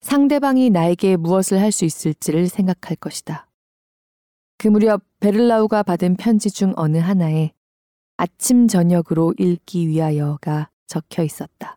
상대방이 0.00 0.70
나에게 0.70 1.16
무엇을 1.16 1.60
할 1.60 1.72
수 1.72 1.84
있을지를 1.84 2.48
생각할 2.48 2.96
것이다. 2.96 3.48
그 4.58 4.68
무렵 4.68 5.02
베를라우가 5.20 5.82
받은 5.82 6.16
편지 6.16 6.50
중 6.50 6.72
어느 6.76 6.96
하나에 6.96 7.52
아침 8.16 8.68
저녁으로 8.68 9.34
읽기 9.38 9.88
위하여가 9.88 10.70
적혀 10.86 11.22
있었다. 11.22 11.76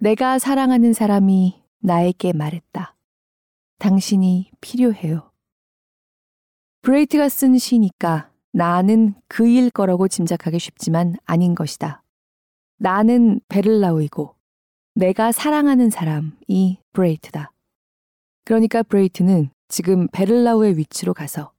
내가 0.00 0.38
사랑하는 0.38 0.92
사람이 0.92 1.60
나에게 1.80 2.32
말했다. 2.32 2.94
당신이 3.78 4.52
필요해요. 4.60 5.32
브레히트가 6.82 7.28
쓴 7.28 7.58
시니까 7.58 8.30
나는 8.52 9.14
그일 9.26 9.70
거라고 9.70 10.06
짐작하기 10.06 10.60
쉽지만 10.60 11.16
아닌 11.24 11.56
것이다. 11.56 12.04
나는 12.76 13.40
베를라우이고 13.48 14.36
내가 14.94 15.32
사랑하는 15.32 15.90
사람이 15.90 16.78
브레히트다. 16.92 17.50
그러니까 18.44 18.84
브레히트는 18.84 19.50
지금 19.66 20.06
베를라우의 20.12 20.76
위치로 20.78 21.12
가서 21.12 21.52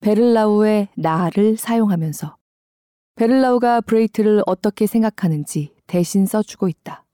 베를라우의 0.00 0.88
나를 0.96 1.56
사용하면서 1.56 2.36
베를라우가 3.14 3.80
브레히트를 3.80 4.42
어떻게 4.44 4.86
생각하는지 4.86 5.74
대신 5.86 6.26
써주고 6.26 6.68
있다. 6.68 7.06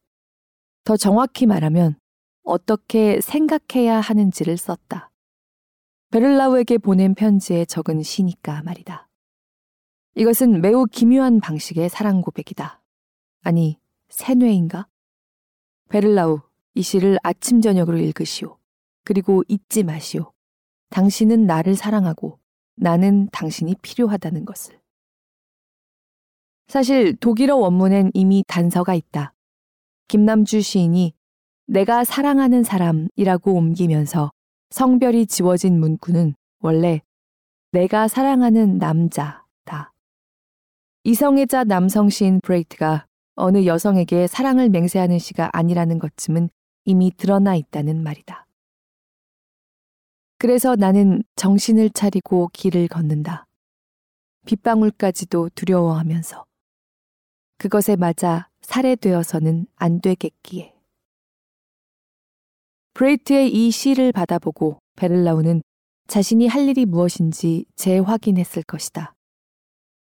더 0.86 0.96
정확히 0.96 1.46
말하면 1.46 1.98
어떻게 2.44 3.20
생각해야 3.20 3.98
하는지를 3.98 4.56
썼다. 4.56 5.10
베를라우에게 6.12 6.78
보낸 6.78 7.16
편지에 7.16 7.64
적은 7.64 8.04
시니까 8.04 8.62
말이다. 8.62 9.08
이것은 10.14 10.60
매우 10.60 10.84
기묘한 10.84 11.40
방식의 11.40 11.88
사랑 11.88 12.20
고백이다. 12.20 12.80
아니, 13.42 13.80
세뇌인가? 14.10 14.86
베를라우, 15.88 16.42
이 16.74 16.82
시를 16.82 17.18
아침 17.24 17.60
저녁으로 17.60 17.98
읽으시오. 17.98 18.56
그리고 19.02 19.42
잊지 19.48 19.82
마시오. 19.82 20.32
당신은 20.90 21.46
나를 21.46 21.74
사랑하고 21.74 22.38
나는 22.76 23.28
당신이 23.32 23.74
필요하다는 23.82 24.44
것을. 24.44 24.80
사실 26.68 27.16
독일어 27.16 27.56
원문엔 27.56 28.12
이미 28.14 28.44
단서가 28.46 28.94
있다. 28.94 29.32
김남주 30.08 30.60
시인이 30.60 31.12
내가 31.66 32.04
사랑하는 32.04 32.62
사람이라고 32.62 33.52
옮기면서 33.52 34.30
성별이 34.70 35.26
지워진 35.26 35.80
문구는 35.80 36.34
원래 36.60 37.02
내가 37.72 38.06
사랑하는 38.06 38.78
남자다. 38.78 39.92
이성애자 41.02 41.64
남성 41.64 42.08
시인 42.08 42.40
브레이트가 42.40 43.06
어느 43.34 43.66
여성에게 43.66 44.28
사랑을 44.28 44.68
맹세하는 44.70 45.18
시가 45.18 45.50
아니라는 45.52 45.98
것쯤은 45.98 46.48
이미 46.84 47.10
드러나 47.16 47.54
있다는 47.54 48.02
말이다. 48.02 48.46
그래서 50.38 50.76
나는 50.76 51.22
정신을 51.34 51.90
차리고 51.90 52.48
길을 52.52 52.88
걷는다. 52.88 53.46
빗방울까지도 54.46 55.50
두려워하면서. 55.54 56.45
그것에 57.58 57.96
맞아 57.96 58.48
살해되어서는 58.60 59.66
안 59.76 60.00
되겠기에. 60.00 60.74
브레히트의 62.94 63.52
이 63.52 63.70
시를 63.70 64.12
받아보고 64.12 64.78
베를라우는 64.96 65.62
자신이 66.06 66.46
할 66.46 66.68
일이 66.68 66.86
무엇인지 66.86 67.66
재확인했을 67.76 68.62
것이다. 68.62 69.14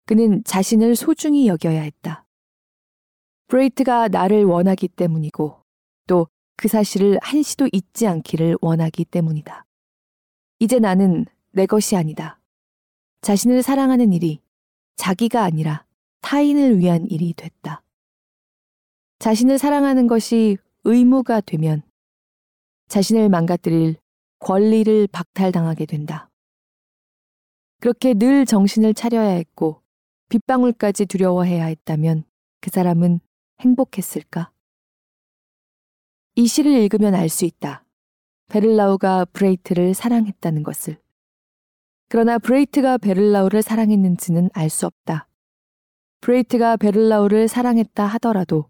그는 0.05 0.43
자신을 0.43 0.95
소중히 0.95 1.47
여겨야 1.47 1.82
했다. 1.82 2.25
브레히트가 3.47 4.10
나를 4.10 4.45
원하기 4.45 4.89
때문이고 4.89 5.62
또 6.08 6.28
그 6.56 6.67
사실을 6.67 7.19
한시도 7.21 7.67
잊지 7.71 8.08
않기를 8.08 8.58
원하기 8.62 9.06
때문이다. 9.06 9.65
이제 10.60 10.80
나는 10.80 11.25
내 11.51 11.65
것이 11.65 11.95
아니다. 11.95 12.39
자신을 13.21 13.63
사랑하는 13.63 14.13
일이 14.13 14.39
자기가 14.95 15.43
아니라 15.43 15.86
타인을 16.23 16.79
위한 16.79 17.05
일이 17.09 17.33
됐다. 17.33 17.83
자신을 19.19 19.59
사랑하는 19.59 20.07
것이 20.07 20.57
의무가 20.86 21.41
되면 21.41 21.83
자신을 22.88 23.29
망가뜨릴 23.29 23.97
권리를 24.39 25.07
박탈당하게 25.07 25.86
된다. 25.86 26.29
그렇게 27.79 28.13
늘 28.13 28.45
정신을 28.45 28.93
차려야 28.93 29.29
했고 29.29 29.81
빗방울까지 30.29 31.05
두려워해야 31.05 31.65
했다면 31.65 32.23
그 32.62 32.69
사람은 32.71 33.19
행복했을까? 33.59 34.51
이 36.36 36.47
시를 36.47 36.71
읽으면 36.71 37.13
알 37.13 37.29
수 37.29 37.45
있다. 37.45 37.86
베를라우가 38.47 39.25
브레히트를 39.26 39.93
사랑했다는 39.93 40.63
것을. 40.63 40.97
그러나 42.07 42.38
브레히트가 42.39 42.97
베를라우를 42.97 43.62
사랑했는지는 43.62 44.49
알 44.53 44.69
수 44.69 44.86
없다. 44.86 45.27
브레히트가 46.23 46.78
베를라우를 46.77 47.49
사랑했다 47.49 48.05
하더라도 48.05 48.69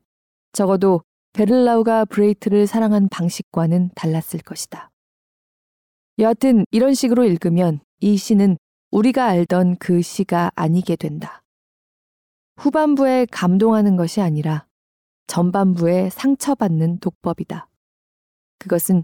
적어도 0.54 1.04
베를라우가 1.34 2.06
브레히트를 2.06 2.66
사랑한 2.66 3.10
방식과는 3.10 3.92
달랐을 3.94 4.40
것이다. 4.44 4.90
여하튼 6.18 6.66
이런 6.72 6.96
식으로 6.96 7.26
읽으면 7.26 7.80
이 8.00 8.18
시는 8.18 8.58
우리가 8.90 9.26
알던 9.28 9.76
그 9.76 10.02
시가 10.02 10.52
아니게 10.56 10.96
된다. 10.96 11.44
후반부에 12.58 13.28
감동하는 13.30 13.98
것이 13.98 14.20
아니라 14.20 14.66
전반부에 15.28 16.10
상처받는 16.10 17.02
독법이다. 17.02 17.70
그것은 18.58 19.04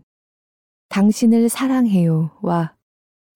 당신을 0.88 1.50
사랑해요와 1.50 2.76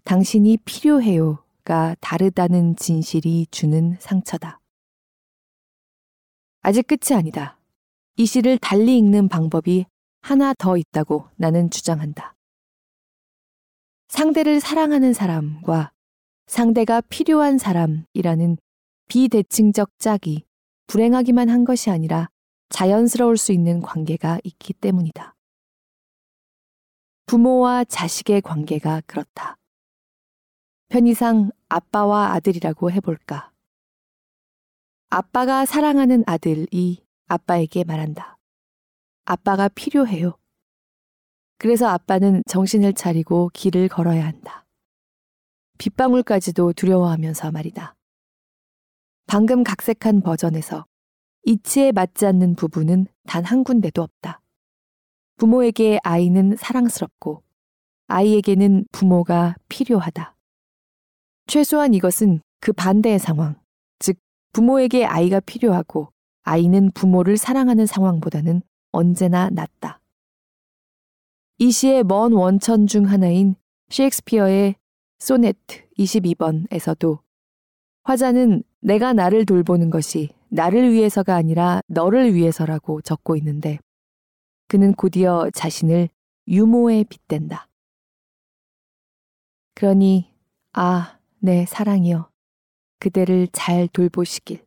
당신이 0.06 0.58
필요해요가 0.66 1.96
다르다는 2.02 2.76
진실이 2.78 3.46
주는 3.52 3.96
상처다. 4.00 4.63
아직 6.66 6.88
끝이 6.88 7.18
아니다. 7.18 7.60
이 8.16 8.26
시를 8.26 8.58
달리 8.58 8.98
읽는 8.98 9.28
방법이 9.28 9.86
하나 10.22 10.54
더 10.54 10.78
있다고 10.78 11.28
나는 11.36 11.70
주장한다. 11.70 12.36
상대를 14.08 14.62
사랑하는 14.62 15.12
사람과 15.12 15.92
상대가 16.48 17.02
필요한 17.02 17.58
사람이라는 17.58 18.58
비대칭적 19.10 20.00
짝이 20.00 20.46
불행하기만 20.88 21.50
한 21.50 21.66
것이 21.66 21.90
아니라 21.90 22.30
자연스러울 22.70 23.36
수 23.36 23.52
있는 23.52 23.82
관계가 23.82 24.40
있기 24.46 24.72
때문이다. 24.72 25.36
부모와 27.26 27.84
자식의 27.84 28.42
관계가 28.42 29.02
그렇다. 29.06 29.58
편의상 30.88 31.52
아빠와 31.68 32.32
아들이라고 32.34 32.90
해볼까. 32.92 33.53
아빠가 35.16 35.64
사랑하는 35.68 36.24
아들이 36.26 37.06
아빠에게 37.28 37.84
말한다. 37.84 38.40
아빠가 39.26 39.68
필요해요. 39.68 40.40
그래서 41.60 41.88
아빠는 41.88 42.42
정신을 42.48 42.94
차리고 42.94 43.52
길을 43.54 43.90
걸어야 43.90 44.26
한다. 44.26 44.66
빗방울까지도 45.78 46.74
두려워하면서 46.74 47.52
말이다. 47.52 47.94
방금 49.28 49.64
각색한 49.64 50.22
버전에서 50.22 50.88
이치에 51.44 51.92
맞지 51.92 52.26
않는 52.26 52.56
부분은 52.56 53.06
단 53.28 53.46
한 53.46 53.64
군데도 53.64 54.02
없다. 54.02 54.42
부모에게 55.38 56.00
아이는 56.02 56.56
사랑스럽고 56.56 57.44
아이에게는 58.08 58.88
부모가 58.92 59.58
필요하다. 59.70 60.36
최소한 61.46 61.94
이것은 61.94 62.42
그 62.60 62.74
반대의 62.74 63.20
상황, 63.20 63.54
즉 63.54 63.63
부모에게 64.54 65.06
아이가 65.06 65.40
필요하고 65.40 66.14
아이는 66.44 66.92
부모를 66.92 67.38
사랑하는 67.38 67.86
상황보다는 67.86 68.62
언제나 68.92 69.50
낫다. 69.50 70.00
이 71.58 71.72
시의 71.72 72.04
먼 72.04 72.34
원천 72.34 72.88
중 72.88 73.10
하나인 73.10 73.56
셰익스피어의 73.90 74.76
소네트 75.20 75.88
22번에서도 75.98 77.20
화자는 78.04 78.64
내가 78.80 79.14
나를 79.14 79.46
돌보는 79.46 79.90
것이 79.90 80.30
나를 80.50 80.92
위해서가 80.92 81.36
아니라 81.36 81.82
너를 81.88 82.36
위해서라고 82.36 83.02
적고 83.02 83.36
있는데 83.38 83.80
그는 84.68 84.94
곧이어 84.94 85.50
자신을 85.54 86.10
유모에 86.48 87.06
빗댄다. 87.06 87.70
그러니 89.76 90.32
아, 90.74 91.18
내 91.40 91.66
사랑이여 91.66 92.33
그대를 93.04 93.50
잘 93.52 93.90
돌보시길. 93.90 94.66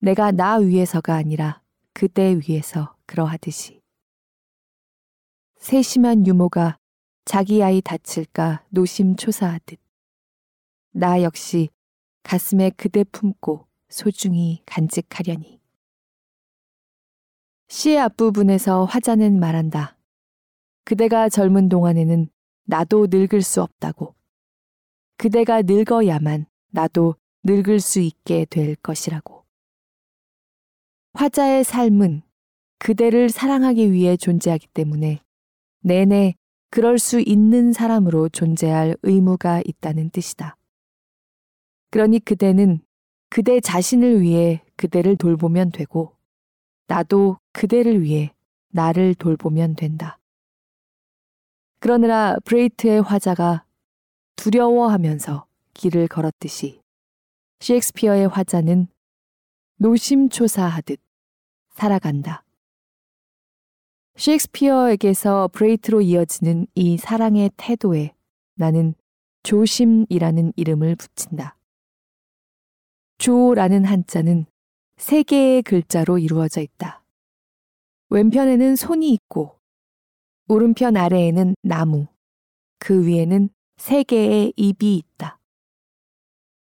내가 0.00 0.30
나 0.30 0.56
위해서가 0.56 1.14
아니라 1.14 1.60
그대 1.92 2.40
위해서 2.48 2.96
그러하듯이. 3.04 3.82
세심한 5.58 6.26
유모가 6.26 6.78
자기 7.26 7.62
아이 7.62 7.82
다칠까 7.82 8.64
노심초사하듯. 8.70 9.78
나 10.92 11.22
역시 11.22 11.68
가슴에 12.22 12.70
그대 12.70 13.04
품고 13.04 13.68
소중히 13.90 14.62
간직하려니. 14.64 15.60
시의 17.68 17.98
앞부분에서 17.98 18.86
화자는 18.86 19.38
말한다. 19.38 19.98
그대가 20.86 21.28
젊은 21.28 21.68
동안에는 21.68 22.30
나도 22.64 23.08
늙을 23.10 23.42
수 23.42 23.60
없다고. 23.60 24.14
그대가 25.18 25.60
늙어야만 25.60 26.46
나도 26.70 27.16
늙을 27.44 27.80
수 27.80 28.00
있게 28.00 28.44
될 28.44 28.74
것이라고. 28.76 29.44
화자의 31.14 31.64
삶은 31.64 32.22
그대를 32.78 33.28
사랑하기 33.28 33.92
위해 33.92 34.16
존재하기 34.16 34.68
때문에 34.68 35.20
내내 35.80 36.34
그럴 36.70 36.98
수 36.98 37.20
있는 37.20 37.72
사람으로 37.72 38.28
존재할 38.28 38.96
의무가 39.02 39.62
있다는 39.64 40.10
뜻이다. 40.10 40.56
그러니 41.90 42.20
그대는 42.20 42.80
그대 43.30 43.60
자신을 43.60 44.20
위해 44.20 44.62
그대를 44.76 45.16
돌보면 45.16 45.72
되고, 45.72 46.14
나도 46.86 47.38
그대를 47.52 48.02
위해 48.02 48.32
나를 48.68 49.14
돌보면 49.14 49.74
된다. 49.74 50.18
그러느라 51.80 52.36
브레이트의 52.44 53.02
화자가 53.02 53.64
두려워하면서 54.36 55.47
길을 55.78 56.08
걸었듯이 56.08 56.82
셰익스피어의 57.60 58.28
화자는 58.28 58.88
노심초사하듯 59.76 61.00
살아간다. 61.70 62.44
셰익스피어에게서 64.16 65.48
브레히트로 65.52 66.00
이어지는 66.00 66.66
이 66.74 66.96
사랑의 66.98 67.52
태도에 67.56 68.12
나는 68.54 68.94
조심이라는 69.44 70.52
이름을 70.56 70.96
붙인다. 70.96 71.56
조라는 73.18 73.84
한자는 73.84 74.46
세 74.96 75.22
개의 75.22 75.62
글자로 75.62 76.18
이루어져 76.18 76.60
있다. 76.60 77.04
왼편에는 78.10 78.74
손이 78.74 79.12
있고, 79.12 79.60
오른편 80.48 80.96
아래에는 80.96 81.54
나무, 81.62 82.08
그 82.80 83.06
위에는 83.06 83.50
세 83.76 84.02
개의 84.02 84.52
입이 84.56 84.96
있다. 84.96 85.37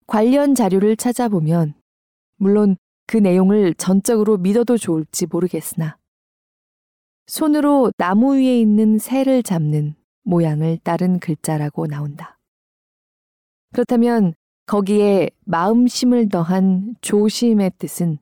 관련 0.07 0.55
자료를 0.55 0.95
찾아보면, 0.95 1.73
물론 2.37 2.75
그 3.07 3.17
내용을 3.17 3.73
전적으로 3.75 4.37
믿어도 4.37 4.77
좋을지 4.77 5.25
모르겠으나, 5.25 5.97
손으로 7.27 7.91
나무 7.97 8.35
위에 8.35 8.59
있는 8.59 8.97
새를 8.99 9.43
잡는 9.43 9.95
모양을 10.23 10.77
따른 10.83 11.19
글자라고 11.19 11.87
나온다. 11.87 12.37
그렇다면 13.73 14.33
거기에 14.65 15.29
마음심을 15.45 16.29
더한 16.29 16.95
조심의 17.01 17.71
뜻은 17.77 18.19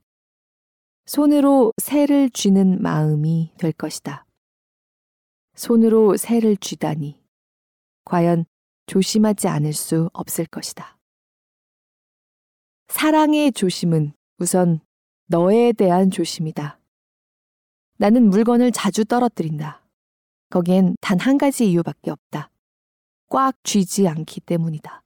손으로 1.06 1.74
새를 1.78 2.30
쥐는 2.30 2.82
마음이 2.82 3.54
될 3.58 3.72
것이다. 3.72 4.26
손으로 5.56 6.16
새를 6.18 6.56
쥐다니 6.58 7.20
과연 8.06 8.46
조심하지 8.86 9.48
않을 9.48 9.74
수 9.74 10.10
없을 10.14 10.46
것이다. 10.46 10.98
사랑의 12.92 13.54
조심은 13.54 14.12
우선 14.38 14.82
너에 15.28 15.72
대한 15.72 16.12
조심이다. 16.12 16.78
나는 17.98 18.30
물건을 18.30 18.72
자주 18.74 19.06
떨어뜨린다. 19.06 19.82
거기엔 20.50 20.96
단 21.00 21.18
한 21.18 21.38
가지 21.38 21.72
이유밖에 21.72 22.12
없다. 22.12 22.52
꽉 23.30 23.56
쥐지 23.64 24.10
않기 24.10 24.42
때문이다. 24.42 25.02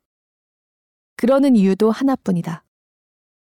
그러는 1.15 1.55
이유도 1.55 1.91
하나뿐이다. 1.91 2.65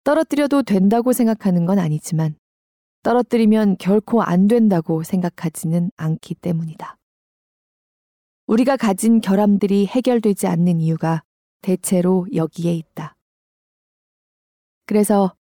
떨어뜨려도 0.04 0.62
된다고 0.62 1.12
생각하는 1.12 1.66
건 1.66 1.80
아니지만 1.80 2.36
떨어뜨리면 3.02 3.78
결코 3.78 4.22
안 4.22 4.46
된다고 4.46 5.02
생각하지는 5.02 5.90
않기 5.96 6.36
때문이다. 6.36 6.96
우리가 8.46 8.76
가진 8.76 9.20
결함들이 9.20 9.86
해결되지 9.86 10.46
않는 10.46 10.80
이유가 10.80 11.24
대체로 11.62 12.26
여기에 12.32 12.72
있다. 12.74 13.16
그래서 14.90 15.36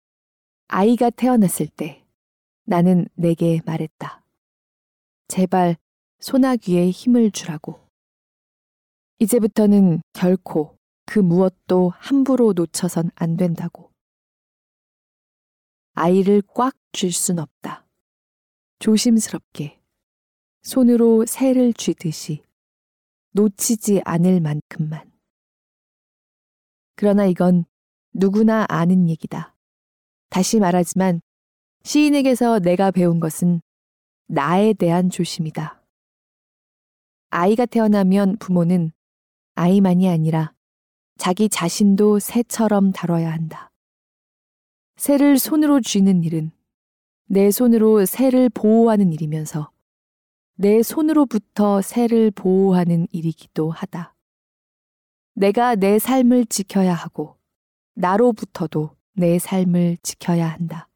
아이가 0.68 1.10
태어났을 1.10 1.66
때 1.66 2.02
나는 2.64 3.06
내게 3.12 3.60
말했다. 3.66 4.24
제발 5.28 5.76
소나귀에 6.20 6.88
힘을 6.88 7.30
주라고. 7.30 7.78
이제부터는 9.18 10.00
결코 10.14 10.78
그 11.04 11.18
무엇도 11.18 11.90
함부로 11.90 12.54
놓쳐선 12.54 13.10
안 13.16 13.36
된다고. 13.36 13.92
아이를 15.92 16.40
꽉쥘순 16.40 17.38
없다. 17.38 17.86
조심스럽게 18.78 19.78
손으로 20.62 21.26
새를 21.26 21.74
쥐듯이 21.74 22.42
놓치지 23.32 24.00
않을 24.06 24.40
만큼만. 24.40 25.12
그러나 26.96 27.26
이건 27.26 27.66
누구나 28.14 28.64
아는 28.68 29.08
얘기다. 29.08 29.56
다시 30.30 30.60
말하지만 30.60 31.20
시인에게서 31.82 32.60
내가 32.60 32.92
배운 32.92 33.18
것은 33.18 33.60
나에 34.28 34.72
대한 34.72 35.10
조심이다. 35.10 35.82
아이가 37.30 37.66
태어나면 37.66 38.36
부모는 38.38 38.92
아이만이 39.56 40.08
아니라 40.08 40.54
자기 41.18 41.48
자신도 41.48 42.20
새처럼 42.20 42.92
다뤄야 42.92 43.32
한다. 43.32 43.70
새를 44.96 45.36
손으로 45.36 45.80
쥐는 45.80 46.22
일은 46.22 46.52
내 47.26 47.50
손으로 47.50 48.06
새를 48.06 48.48
보호하는 48.48 49.12
일이면서 49.12 49.72
내 50.54 50.84
손으로부터 50.84 51.82
새를 51.82 52.30
보호하는 52.30 53.08
일이기도 53.10 53.72
하다. 53.72 54.14
내가 55.34 55.74
내 55.74 55.98
삶을 55.98 56.46
지켜야 56.46 56.94
하고 56.94 57.36
나로부터도 57.94 58.96
내 59.12 59.38
삶을 59.38 59.98
지켜야 60.02 60.48
한다. 60.48 60.88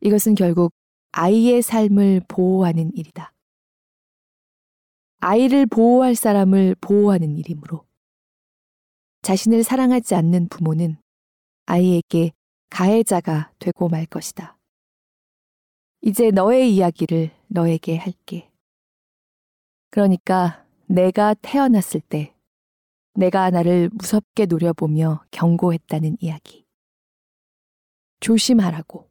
이것은 0.00 0.34
결국 0.34 0.72
아이의 1.12 1.62
삶을 1.62 2.22
보호하는 2.28 2.92
일이다. 2.94 3.32
아이를 5.18 5.66
보호할 5.66 6.14
사람을 6.14 6.76
보호하는 6.80 7.38
일이므로 7.38 7.86
자신을 9.22 9.64
사랑하지 9.64 10.14
않는 10.14 10.48
부모는 10.48 10.98
아이에게 11.66 12.32
가해자가 12.68 13.52
되고 13.58 13.88
말 13.88 14.04
것이다. 14.04 14.58
이제 16.02 16.30
너의 16.30 16.74
이야기를 16.74 17.30
너에게 17.46 17.96
할게. 17.96 18.50
그러니까 19.90 20.66
내가 20.86 21.32
태어났을 21.34 22.00
때 22.00 22.33
내가 23.14 23.50
나를 23.50 23.90
무섭게 23.92 24.46
노려보며 24.46 25.24
경고했다는 25.30 26.16
이야기. 26.20 26.66
조심하라고. 28.20 29.08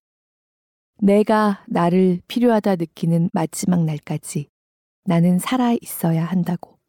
내가 1.00 1.64
나를 1.68 2.22
필요하다 2.28 2.76
느끼는 2.76 3.30
마지막 3.34 3.84
날까지 3.84 4.50
나는 5.06 5.40
살아 5.40 5.74
있어야 5.82 6.26
한다고. 6.26 6.80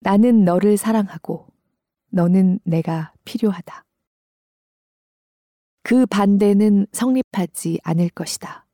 나는 0.00 0.44
너를 0.44 0.76
사랑하고 0.76 1.48
너는 2.10 2.60
내가 2.64 3.12
필요하다. 3.24 3.84
그 5.82 6.06
반대는 6.06 6.86
성립하지 6.92 7.80
않을 7.82 8.10
것이다. 8.10 8.66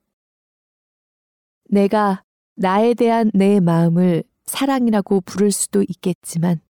내가 1.71 2.23
나에 2.57 2.95
대한 2.95 3.31
내 3.35 3.59
마음을 3.61 4.23
사랑이라고 4.45 5.23
부를 5.23 5.51
수도 5.51 5.83
있겠지만 5.83 6.61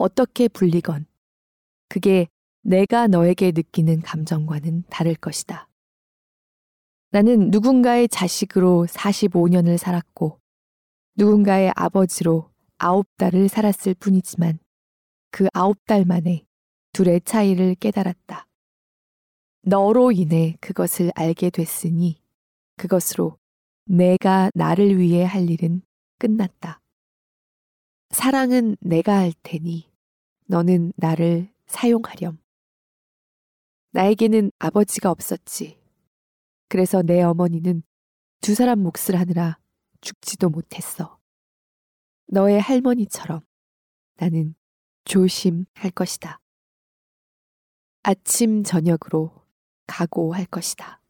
어떻게 0.00 0.48
불리건 0.48 1.04
그게 1.90 2.26
내가 2.62 3.06
너에게 3.06 3.52
느끼는 3.52 4.00
감정과는 4.00 4.84
다를 4.88 5.14
것이다. 5.14 5.68
나는 7.10 7.50
누군가의 7.50 8.08
자식으로 8.08 8.86
45년을 8.88 9.76
살았고 9.76 10.40
누군가의 11.16 11.74
아버지로 11.76 12.50
아홉 12.78 13.14
달을 13.18 13.50
살았을 13.50 13.92
뿐이지만 13.92 14.58
그 15.30 15.48
아홉 15.52 15.84
달 15.84 16.06
만에 16.06 16.46
둘의 16.94 17.20
차이를 17.26 17.74
깨달았다. 17.74 18.46
너로 19.64 20.12
인해 20.12 20.56
그것을 20.62 21.12
알게 21.14 21.50
됐으니 21.50 22.22
그것으로 22.78 23.36
내가 23.84 24.50
나를 24.54 24.98
위해 24.98 25.24
할 25.24 25.50
일은 25.50 25.82
끝났다. 26.18 26.80
사랑은 28.12 28.78
내가 28.80 29.18
할 29.18 29.34
테니 29.42 29.89
너는 30.50 30.92
나를 30.96 31.48
사용하렴. 31.68 32.36
나에게는 33.92 34.50
아버지가 34.58 35.08
없었지. 35.08 35.80
그래서 36.68 37.02
내 37.02 37.22
어머니는 37.22 37.84
두 38.40 38.56
사람 38.56 38.80
몫을 38.80 39.16
하느라 39.16 39.60
죽지도 40.00 40.50
못했어. 40.50 41.20
너의 42.26 42.60
할머니처럼 42.60 43.42
나는 44.16 44.56
조심할 45.04 45.92
것이다. 45.94 46.40
아침 48.02 48.64
저녁으로 48.64 49.30
각오할 49.86 50.46
것이다. 50.46 51.00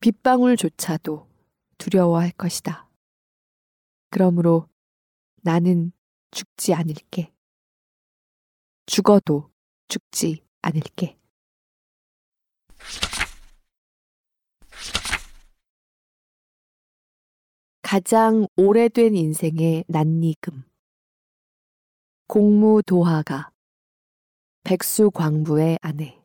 빗방울조차도 0.00 1.28
두려워할 1.76 2.30
것이다. 2.30 2.88
그러므로 4.08 4.70
나는 5.42 5.92
죽지 6.30 6.72
않을게. 6.72 7.33
죽어도 8.86 9.50
죽지 9.88 10.44
않을게. 10.62 11.18
가장 17.82 18.46
오래된 18.56 19.14
인생의 19.14 19.84
낯익음. 19.88 20.64
공무도하가 22.26 23.50
백수광부의 24.64 25.78
아내. 25.80 26.20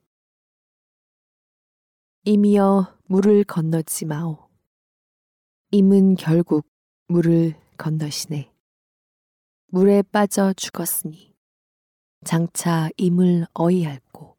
임이여 2.23 2.97
물을 3.05 3.43
건너지 3.43 4.05
마오. 4.05 4.49
임은 5.71 6.15
결국 6.15 6.67
물을 7.07 7.55
건너시네. 7.77 8.51
물에 9.67 10.01
빠져 10.01 10.53
죽었으니 10.53 11.28
장차 12.25 12.89
임을 12.97 13.47
어이할고. 13.53 14.35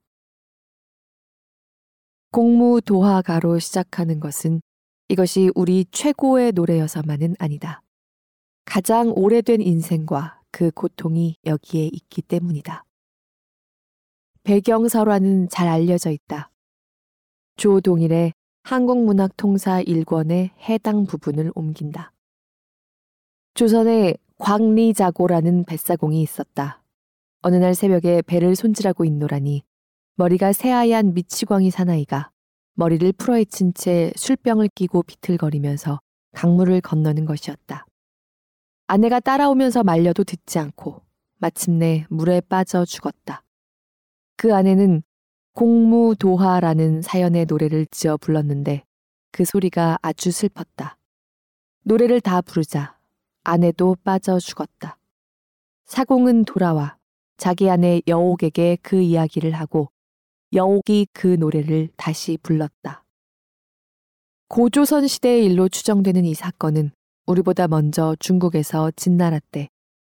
공무도하가로 2.32 3.58
시작하는 3.58 4.20
것은 4.20 4.60
이것이 5.08 5.50
우리 5.54 5.84
최고의 5.90 6.52
노래여서만은 6.52 7.34
아니다. 7.38 7.82
가장 8.64 9.12
오래된 9.16 9.60
인생과 9.60 10.40
그 10.52 10.70
고통이 10.70 11.36
여기에 11.44 11.86
있기 11.92 12.22
때문이다. 12.22 12.84
배경설화는 14.44 15.48
잘 15.48 15.68
알려져 15.68 16.10
있다. 16.10 16.50
조동일의 17.56 18.32
한국문학통사 18.62 19.82
1권의 19.82 20.50
해당 20.68 21.06
부분을 21.06 21.50
옮긴다. 21.54 22.12
조선에 23.54 24.14
광리자고라는 24.38 25.64
뱃사공이 25.64 26.22
있었다. 26.22 26.79
어느 27.42 27.56
날 27.56 27.74
새벽에 27.74 28.20
배를 28.22 28.54
손질하고 28.54 29.04
있노라니 29.06 29.62
머리가 30.16 30.52
새하얀 30.52 31.14
미치광이 31.14 31.70
사나이가 31.70 32.30
머리를 32.74 33.12
풀어헤친 33.14 33.72
채 33.74 34.12
술병을 34.16 34.68
끼고 34.74 35.02
비틀거리면서 35.04 36.00
강물을 36.32 36.82
건너는 36.82 37.24
것이었다. 37.24 37.86
아내가 38.86 39.20
따라오면서 39.20 39.84
말려도 39.84 40.24
듣지 40.24 40.58
않고 40.58 41.02
마침내 41.38 42.04
물에 42.10 42.42
빠져 42.42 42.84
죽었다. 42.84 43.42
그 44.36 44.54
아내는 44.54 45.02
공무도하라는 45.54 47.00
사연의 47.00 47.46
노래를 47.46 47.86
지어 47.90 48.18
불렀는데 48.18 48.84
그 49.32 49.46
소리가 49.46 49.98
아주 50.02 50.30
슬펐다. 50.30 50.98
노래를 51.84 52.20
다 52.20 52.42
부르자 52.42 52.98
아내도 53.44 53.96
빠져 54.04 54.38
죽었다. 54.38 54.98
사공은 55.86 56.44
돌아와 56.44 56.99
자기 57.40 57.70
아내 57.70 58.02
여옥에게 58.06 58.76
그 58.82 59.00
이야기를 59.00 59.52
하고 59.52 59.90
여옥이 60.52 61.06
그 61.14 61.26
노래를 61.26 61.88
다시 61.96 62.36
불렀다. 62.42 63.02
고조선 64.48 65.06
시대의 65.06 65.46
일로 65.46 65.70
추정되는 65.70 66.26
이 66.26 66.34
사건은 66.34 66.90
우리보다 67.24 67.66
먼저 67.66 68.14
중국에서 68.20 68.90
진나라 68.94 69.40
때 69.52 69.70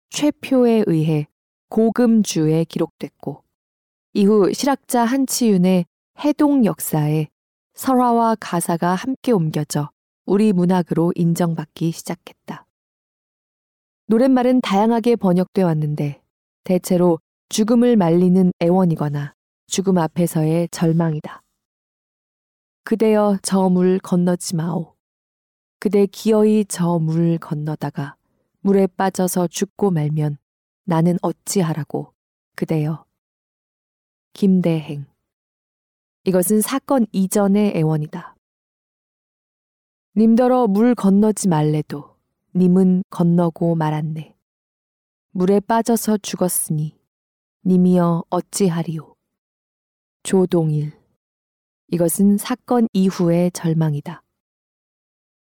최표에 0.09 0.85
의해 0.87 1.27
고금주에 1.69 2.63
기록됐고 2.63 3.43
이후 4.15 4.51
실학자 4.51 5.05
한치윤의 5.05 5.85
해동 6.25 6.65
역사에 6.65 7.27
설화와 7.75 8.37
가사가 8.39 8.95
함께 8.95 9.33
옮겨져 9.33 9.91
우리 10.25 10.51
문학으로 10.51 11.13
인정받기 11.13 11.91
시작했다. 11.91 12.65
노랫말은 14.07 14.61
다양하게 14.61 15.15
번역돼 15.17 15.61
왔는데 15.61 16.23
대체로 16.69 17.17
죽음을 17.49 17.95
말리는 17.95 18.51
애원이거나 18.61 19.33
죽음 19.65 19.97
앞에서의 19.97 20.69
절망이다. 20.69 21.41
그대여 22.83 23.39
저 23.41 23.69
물 23.69 23.97
건너지 23.97 24.55
마오. 24.55 24.93
그대 25.79 26.05
기어이 26.05 26.65
저 26.65 26.99
물 26.99 27.39
건너다가 27.39 28.15
물에 28.61 28.85
빠져서 28.85 29.47
죽고 29.47 29.89
말면 29.89 30.37
나는 30.85 31.17
어찌하라고 31.23 32.13
그대여. 32.55 33.03
김대행. 34.33 35.07
이것은 36.25 36.61
사건 36.61 37.07
이전의 37.11 37.77
애원이다. 37.77 38.35
님더러 40.17 40.67
물 40.67 40.93
건너지 40.93 41.47
말래도 41.47 42.15
님은 42.55 43.05
건너고 43.09 43.73
말았네. 43.73 44.35
물에 45.39 45.61
빠져서 45.61 46.17
죽었으니 46.17 46.99
님이여 47.65 48.25
어찌하리오. 48.29 49.15
조동일. 50.21 50.91
이것은 51.87 52.37
사건 52.37 52.89
이후의 52.91 53.51
절망이다. 53.51 54.21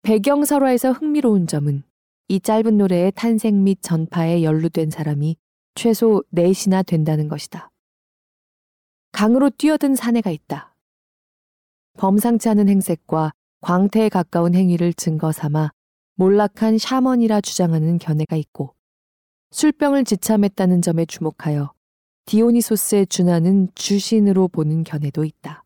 배경설화에서 0.04 0.94
흥미로운 0.94 1.46
점은 1.46 1.84
이 2.30 2.40
짧은 2.40 2.78
노래의 2.78 3.12
탄생 3.18 3.66
및 3.66 3.80
전파에 3.82 4.44
연루된 4.44 4.92
사람이 4.92 5.36
최소 5.76 6.24
넷이나 6.30 6.84
된다는 6.84 7.28
것이다. 7.28 7.70
강으로 9.12 9.50
뛰어든 9.50 9.96
사내가 9.96 10.32
있다. 10.32 10.74
범상치 11.98 12.48
않은 12.48 12.70
행색과 12.70 13.34
광태에 13.60 14.08
가까운 14.08 14.56
행위를 14.56 14.94
증거 14.94 15.34
삼아 15.34 15.72
몰락한 16.16 16.78
샤먼이라 16.78 17.42
주장하는 17.42 17.98
견해가 17.98 18.38
있고 18.38 18.74
술병을 19.52 20.06
지참했다는 20.06 20.82
점에 20.82 21.06
주목하여 21.06 21.74
디오니소스에 22.26 23.06
준하는 23.06 23.68
주신으로 23.76 24.48
보는 24.48 24.84
견해도 24.84 25.26
있다. 25.26 25.64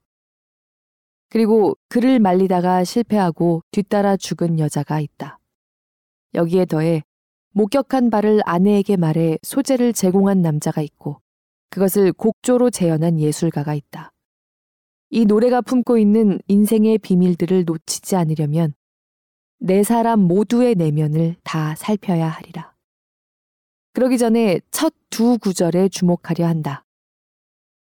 그리고 1.29 1.77
그를 1.87 2.19
말리다가 2.19 2.83
실패하고 2.83 3.61
뒤따라 3.71 4.17
죽은 4.17 4.57
여자가 4.57 4.99
있다. 4.99 5.39
여기에 6.33 6.65
더해 6.65 7.03
목격한 7.51 8.09
바를 8.09 8.41
아내에게 8.45 8.97
말해 8.97 9.37
소재를 9.43 9.93
제공한 9.93 10.41
남자가 10.41 10.81
있고 10.81 11.21
그것을 11.69 12.11
곡조로 12.11 12.71
재현한 12.71 13.19
예술가가 13.19 13.75
있다. 13.75 14.11
이 15.11 15.25
노래가 15.25 15.61
품고 15.61 15.97
있는 15.97 16.39
인생의 16.47 16.97
비밀들을 16.97 17.65
놓치지 17.65 18.15
않으려면 18.15 18.73
네 19.59 19.83
사람 19.83 20.21
모두의 20.21 20.75
내면을 20.75 21.35
다 21.43 21.75
살펴야 21.75 22.27
하리라. 22.27 22.74
그러기 23.95 24.17
전에 24.17 24.59
첫 24.71 24.93
두 25.15 25.37
구절에 25.37 25.87
주목하려 25.87 26.45
한다. 26.45 26.83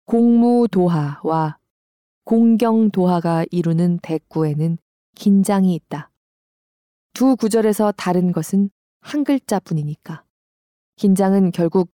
공무도하와 0.05 1.57
공경도하가 2.25 3.47
이루는 3.51 4.01
대구에는 4.03 4.77
긴장이 5.15 5.75
있다. 5.75 6.11
두 7.15 7.35
구절에서 7.37 7.93
다른 7.93 8.33
것은 8.33 8.69
한 9.01 9.25
글자뿐이니까. 9.25 10.25
긴장은 10.97 11.53
결국 11.53 11.91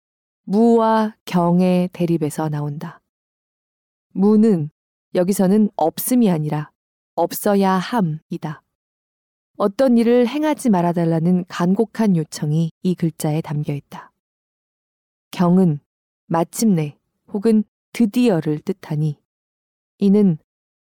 무와 0.44 1.18
경의 1.26 1.90
대립에서 1.92 2.48
나온다. 2.48 3.02
무는 4.14 4.70
여기서는 5.16 5.70
없음이 5.76 6.32
아니라 6.32 6.72
없어야 7.16 7.74
함이다. 7.74 8.64
어떤 9.62 9.98
일을 9.98 10.26
행하지 10.26 10.70
말아달라는 10.70 11.44
간곡한 11.50 12.16
요청이 12.16 12.72
이 12.82 12.96
글자에 12.96 13.42
담겨 13.42 13.74
있다. 13.74 14.14
경은 15.32 15.82
마침내 16.28 16.98
혹은 17.34 17.66
드디어를 17.92 18.60
뜻하니 18.60 19.20
이는 19.98 20.38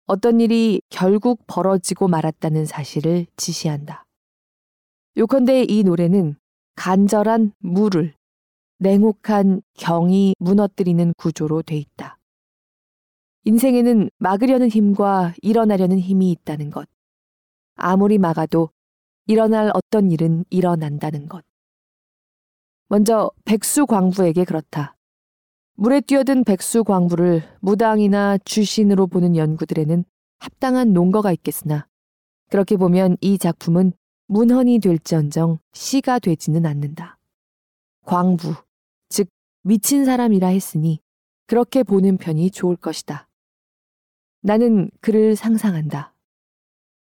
어떤 0.08 0.42
일이 0.42 0.82
결국 0.90 1.42
벌어지고 1.48 2.10
말았다는 2.10 2.66
사실을 2.66 3.28
지시한다. 3.38 4.04
요컨대 5.16 5.68
이 5.70 5.84
노래는 5.84 6.36
간절한 6.76 7.54
무를 7.60 8.14
냉혹한 8.80 9.62
경이 9.76 10.36
무너뜨리는 10.40 11.14
구조로 11.16 11.62
돼 11.62 11.78
있다. 11.78 12.20
인생에는 13.46 14.10
막으려는 14.18 14.68
힘과 14.68 15.34
일어나려는 15.42 15.98
힘이 15.98 16.32
있다는 16.32 16.72
것. 16.72 16.90
아무리 17.76 18.18
막아도 18.18 18.70
일어날 19.28 19.72
어떤 19.74 20.12
일은 20.12 20.46
일어난다는 20.50 21.28
것. 21.28 21.44
먼저 22.88 23.32
백수광부에게 23.46 24.44
그렇다. 24.46 24.96
물에 25.76 26.02
뛰어든 26.02 26.44
백수광부를 26.44 27.44
무당이나 27.60 28.38
주신으로 28.40 29.08
보는 29.08 29.36
연구들에는 29.36 30.06
합당한 30.40 30.94
논거가 30.94 31.32
있겠으나 31.34 31.88
그렇게 32.50 32.78
보면 32.78 33.18
이 33.22 33.38
작품은 33.38 33.92
문헌이 34.28 34.80
될지언정 34.80 35.60
시가 35.74 36.20
되지는 36.20 36.66
않는다. 36.66 37.18
광부, 38.06 38.56
즉 39.10 39.28
미친 39.64 40.06
사람이라 40.06 40.48
했으니 40.48 41.00
그렇게 41.48 41.84
보는 41.84 42.18
편이 42.18 42.52
좋을 42.52 42.76
것이다. 42.76 43.28
나는 44.42 44.90
그를 45.02 45.36
상상한다. 45.36 46.15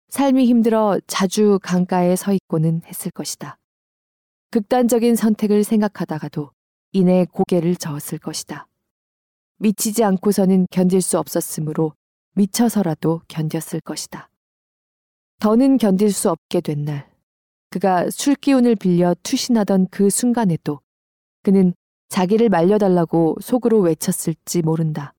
삶이 0.08 0.46
힘들어 0.46 0.98
자주 1.06 1.58
강가에 1.62 2.16
서 2.16 2.32
있고는 2.32 2.80
했을 2.86 3.10
것이다. 3.10 3.58
극단적인 4.50 5.16
선택을 5.16 5.64
생각하다가도 5.64 6.50
이내 6.92 7.26
고개를 7.30 7.76
저었을 7.76 8.18
것이다. 8.18 8.66
미치지 9.58 10.04
않고서는 10.04 10.66
견딜 10.70 11.02
수 11.02 11.18
없었으므로 11.18 11.92
미쳐서라도 12.34 13.20
견뎠을 13.28 13.84
것이다. 13.84 14.30
더는 15.40 15.76
견딜 15.76 16.10
수 16.10 16.30
없게 16.30 16.62
된 16.62 16.84
날, 16.84 17.10
그가 17.68 18.08
술 18.10 18.34
기운을 18.34 18.76
빌려 18.76 19.14
투신하던 19.22 19.88
그 19.90 20.08
순간에도 20.08 20.80
그는 21.42 21.74
자기를 22.08 22.48
말려달라고 22.48 23.36
속으로 23.42 23.80
외쳤을지 23.80 24.62
모른다. 24.62 25.12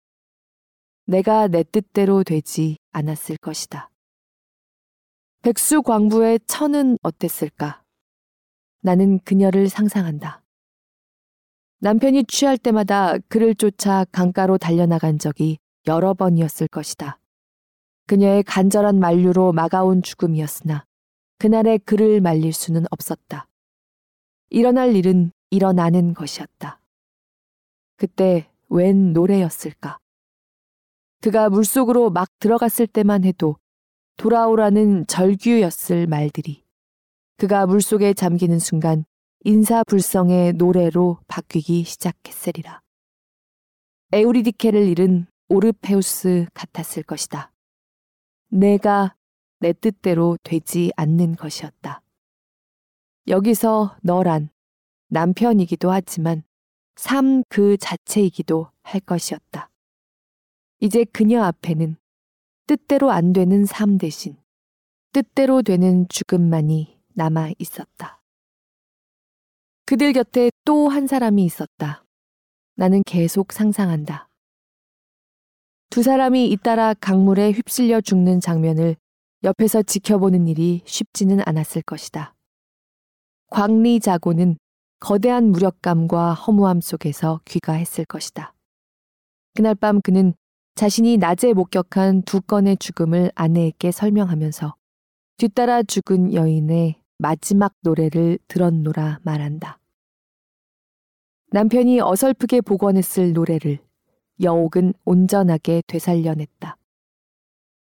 내가 1.06 1.47
내 1.47 1.63
뜻대로 1.63 2.23
되지 2.23 2.78
않았을 2.91 3.38
것이다. 3.38 3.89
백수 5.41 5.84
광부의 5.84 6.41
천은 6.47 6.97
어땠을까? 7.02 7.82
나는 8.82 9.19
그녀를 9.19 9.69
상상한다. 9.69 10.43
남편이 11.80 12.25
취할 12.25 12.58
때마다 12.58 13.17
그를 13.30 13.56
쫓아 13.56 14.06
강가로 14.12 14.58
달려나간 14.58 15.17
적이 15.17 15.58
여러 15.88 16.13
번이었을 16.13 16.67
것이다. 16.67 17.21
그녀의 18.08 18.43
간절한 18.43 18.99
만류로 18.99 19.54
막아온 19.54 20.02
죽음이었으나 20.02 20.84
그날의 21.38 21.80
그를 21.80 22.19
말릴 22.19 22.52
수는 22.52 22.84
없었다. 22.91 23.47
일어날 24.49 24.93
일은 24.93 25.32
일어나는 25.52 26.15
것이었다. 26.15 26.82
그때 27.95 28.52
웬 28.67 29.13
노래였을까? 29.13 29.99
그가 31.21 31.49
물속으로 31.49 32.10
막 32.10 32.28
들어갔을 32.39 32.88
때만 32.88 33.23
해도 33.23 33.56
돌아오라는 34.20 35.08
절규였을 35.08 36.06
말들이 36.06 36.62
그가 37.38 37.66
물속에 37.66 38.14
잠기는 38.14 38.60
순간 38.60 39.06
인사불성의 39.46 40.54
노래로 40.54 41.20
바뀌기 41.30 41.86
시작했으리라. 41.86 42.82
에우리디케를 44.12 44.90
잃은 44.90 45.26
오르페우스 45.48 46.48
같았을 46.54 47.04
것이다. 47.04 47.54
내가 48.50 49.16
내 49.62 49.72
뜻대로 49.72 50.38
되지 50.44 50.92
않는 50.98 51.38
것이었다. 51.38 52.02
여기서 53.30 53.96
너란 54.02 54.50
남편이기도 55.08 55.92
하지만 55.92 56.44
삶 56.98 57.44
그 57.48 57.78
자체이기도 57.78 58.70
할 58.84 59.00
것이었다. 59.00 59.70
이제 60.82 61.06
그녀 61.06 61.42
앞에는 61.44 61.96
뜻대로 62.70 63.10
안 63.10 63.34
되는 63.34 63.66
삶 63.66 63.98
대신 63.98 64.38
뜻대로 65.12 65.64
되는 65.64 66.08
죽음만이 66.08 67.00
남아 67.16 67.54
있었다. 67.58 68.22
그들 69.88 70.14
곁에 70.14 70.52
또 70.66 70.88
한 70.88 71.08
사람이 71.08 71.44
있었다. 71.44 72.06
나는 72.76 73.02
계속 73.08 73.54
상상한다. 73.54 74.30
두 75.90 76.04
사람이 76.04 76.52
잇따라 76.52 76.94
강물에 76.94 77.54
휩쓸려 77.54 78.02
죽는 78.02 78.40
장면을 78.40 78.96
옆에서 79.44 79.82
지켜보는 79.82 80.48
일이 80.48 80.84
쉽지는 80.86 81.40
않았을 81.44 81.82
것이다. 81.82 82.36
광리 83.50 84.00
자고는 84.00 84.60
거대한 85.00 85.46
무력감과 85.46 86.36
허무함 86.36 86.82
속에서 86.82 87.42
귀가했을 87.46 88.06
것이다. 88.06 88.54
그날 89.56 89.74
밤 89.74 90.02
그는 90.02 90.36
자신이 90.80 91.18
낮에 91.18 91.52
목격한 91.52 92.22
두 92.22 92.39
건의 92.39 92.78
죽음을 92.78 93.34
아내에게 93.36 93.92
설명하면서 93.92 94.76
뒤따라 95.36 95.84
죽은 95.84 96.34
여인의 96.34 96.96
마지막 97.18 97.76
노래를 97.82 98.39
들었노라 98.48 99.20
말한다. 99.24 99.78
남편이 101.52 102.00
어설프게 102.00 102.62
복원했을 102.62 103.34
노래를 103.34 103.80
여옥은 104.42 104.94
온전하게 105.04 105.84
되살려냈다. 105.86 106.78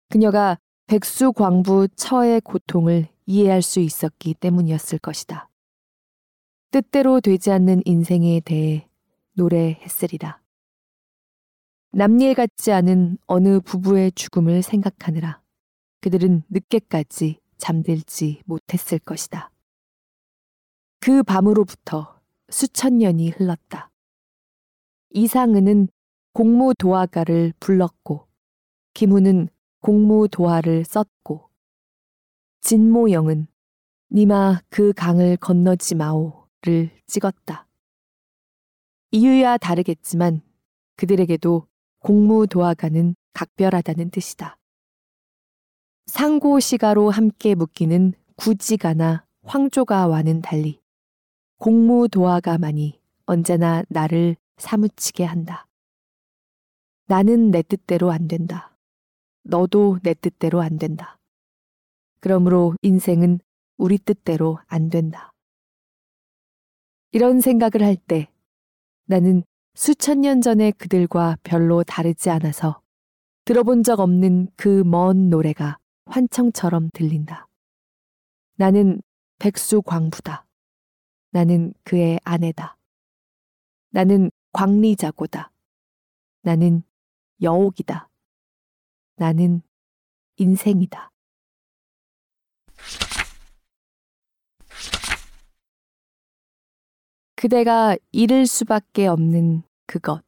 그녀가 0.09 0.57
백수광부 0.87 1.89
처의 1.97 2.41
고통을 2.43 3.09
이해할 3.27 3.63
수 3.63 3.81
있었기 3.81 4.35
때문이었을 4.35 5.01
것이다. 5.01 5.49
뜻대로 6.71 7.21
되지 7.21 7.51
않는 7.51 7.83
인생에 7.85 8.43
대해 8.45 8.87
노래했으리라. 9.33 10.46
남일 11.97 12.35
같지 12.35 12.73
않은 12.73 13.17
어느 13.27 13.59
부부의 13.59 14.13
죽음을 14.13 14.61
생각하느라 14.61 15.41
그들은 16.03 16.43
늦게까지 16.51 17.41
잠들지 17.57 18.43
못했을 18.45 18.99
것이다. 18.99 19.51
그 21.01 21.23
밤으로부터 21.23 22.21
수천 22.51 22.99
년이 22.99 23.31
흘렀다. 23.31 23.91
이상은은 25.09 25.89
공무도화가를 26.35 27.55
불렀고 27.61 28.29
김우는 28.93 29.49
공무도화를 29.81 30.85
썼고 30.85 31.49
진모영은 32.61 33.47
니마 34.11 34.61
그 34.69 34.93
강을 34.93 35.39
건너지 35.39 35.95
마오를 35.95 36.91
찍었다. 37.07 37.67
이유야 39.13 39.57
다르겠지만 39.57 40.43
그들에게도 40.97 41.67
공무 42.07 42.47
도화가는 42.47 43.17
각별하다는 43.33 44.11
뜻이다. 44.11 44.57
상고시가로 46.07 47.11
함께 47.11 47.57
묶이는 47.57 48.13
구지가나 48.37 49.27
황조가와는 49.43 50.41
달리 50.41 50.81
공무 51.59 52.09
도화가만이 52.09 53.01
언제나 53.25 53.83
나를 53.89 54.37
사무치게 54.57 55.25
한다. 55.25 55.67
나는 57.07 57.51
내 57.51 57.63
뜻대로 57.63 58.13
안 58.13 58.29
된다. 58.29 58.77
너도 59.43 59.99
내 60.05 60.15
뜻대로 60.15 60.61
안 60.61 60.79
된다. 60.79 61.19
그러므로 62.21 62.77
인생은 62.83 63.41
우리 63.79 63.99
뜻대로 63.99 64.61
안 64.69 64.91
된다. 64.91 65.33
이런 67.11 67.41
생각을 67.41 67.83
할 67.85 67.97
때 67.97 68.29
나는 69.07 69.43
수천 69.77 70.23
년 70.23 70.41
전의 70.41 70.73
그들과 70.73 71.37
별로 71.43 71.85
다르지 71.85 72.31
않아서 72.31 72.81
들어본 73.45 73.83
적 73.83 74.01
없는 74.01 74.49
그 74.57 74.83
먼 74.83 75.29
노래가 75.29 75.77
환청처럼 76.07 76.89
들린다. 76.95 77.47
나는 78.55 79.03
백수 79.39 79.83
광부다. 79.83 80.47
나는 81.31 81.75
그의 81.85 82.19
아내다. 82.25 82.79
나는 83.91 84.31
광리자고다. 84.53 85.53
나는 86.41 86.83
여옥이다. 87.43 88.09
나는 89.17 89.61
인생이다. 90.39 91.13
그대가 97.37 97.97
잃을 98.13 98.47
수밖에 98.47 99.07
없는 99.07 99.63
그것. 99.87 100.23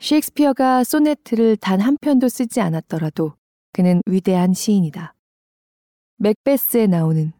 셰익스피어가 0.00 0.84
소네트를 0.84 1.56
단 1.56 1.80
한 1.80 1.96
편도 2.00 2.28
쓰지 2.28 2.60
않았더라도 2.60 3.32
그는 3.72 4.00
위대한 4.06 4.52
시인이다. 4.52 5.14
맥베스에 6.18 6.86
나오는 6.86 7.32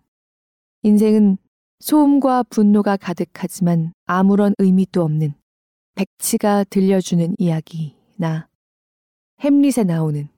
인생은 0.82 1.36
소음과 1.80 2.44
분노가 2.44 2.96
가득하지만 2.96 3.92
아무런 4.06 4.54
의미도 4.58 5.02
없는 5.02 5.34
백치가 5.94 6.64
들려주는 6.64 7.34
이야기나 7.38 8.48
햄릿에 9.40 9.84
나오는 9.84 10.28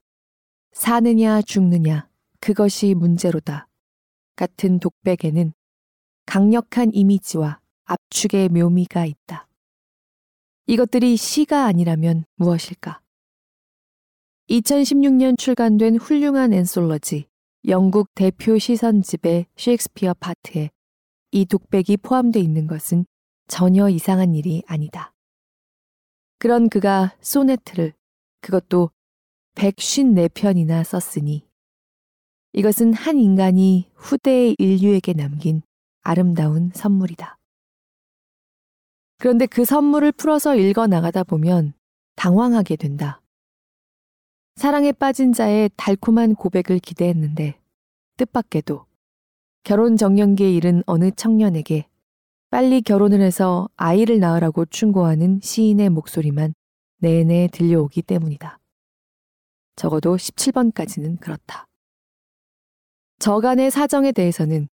사느냐 0.73 1.43
죽느냐 1.43 2.09
그것이 2.41 2.95
문제로다 2.95 3.69
같은 4.37 4.79
독백에는 4.79 5.53
강력한 6.31 6.95
이미지와 6.95 7.59
압축의 7.87 8.51
묘미가 8.51 9.05
있다. 9.05 9.49
이것들이 10.69 11.17
시가 11.17 11.65
아니라면 11.65 12.25
무엇일까? 12.37 13.01
2016년 14.49 15.37
출간된 15.37 15.97
훌륭한 15.97 16.53
앤솔러지 16.53 17.27
영국 17.67 18.15
대표 18.15 18.59
시선집의 18.59 19.47
셰익스피어 19.57 20.15
파트에 20.21 20.71
이 21.33 21.47
독백이 21.47 21.97
포함되어 21.97 22.41
있는 22.41 22.69
것은 22.69 23.07
전혀 23.49 23.89
이상한 23.89 24.37
일이 24.37 24.63
아니다. 24.69 25.13
그런 26.39 26.69
그가 26.69 27.13
소네트를 27.21 27.93
그것도 28.41 28.93
154편이나 29.57 30.85
썼으니 30.85 31.45
이것은 32.53 32.95
한 32.95 33.19
인간이 33.19 33.91
후대의 33.97 34.55
인류에게 34.61 35.15
남긴 35.15 35.63
아름다운 36.03 36.71
선물이다. 36.75 37.37
그런데 39.19 39.47
그 39.47 39.65
선물을 39.65 40.13
풀어서 40.13 40.57
읽어 40.57 40.87
나가다 40.87 41.25
보면 41.25 41.75
당황하게 42.17 42.77
된다. 42.77 43.21
사랑에 44.57 44.93
빠진 44.93 45.33
자의 45.33 45.71
달콤한 45.77 46.35
고백을 46.35 46.79
기대했는데 46.79 47.59
뜻밖에도 48.17 48.87
결혼 49.63 49.97
정년기에 49.97 50.53
이른 50.53 50.83
어느 50.87 51.11
청년에게 51.11 51.87
빨리 52.51 52.83
결혼을 52.83 53.21
해서 53.21 53.69
아이를 53.77 54.19
낳으라고 54.19 54.65
충고하는 54.67 55.41
시인의 55.43 55.91
목소리만 55.91 56.55
내내 56.99 57.49
들려오기 57.53 58.03
때문이다. 58.03 58.59
적어도 59.77 60.17
17번까지는 60.17 61.21
그렇다. 61.21 61.67
저간의 63.19 63.71
사정에 63.71 64.13
대해서는 64.13 64.69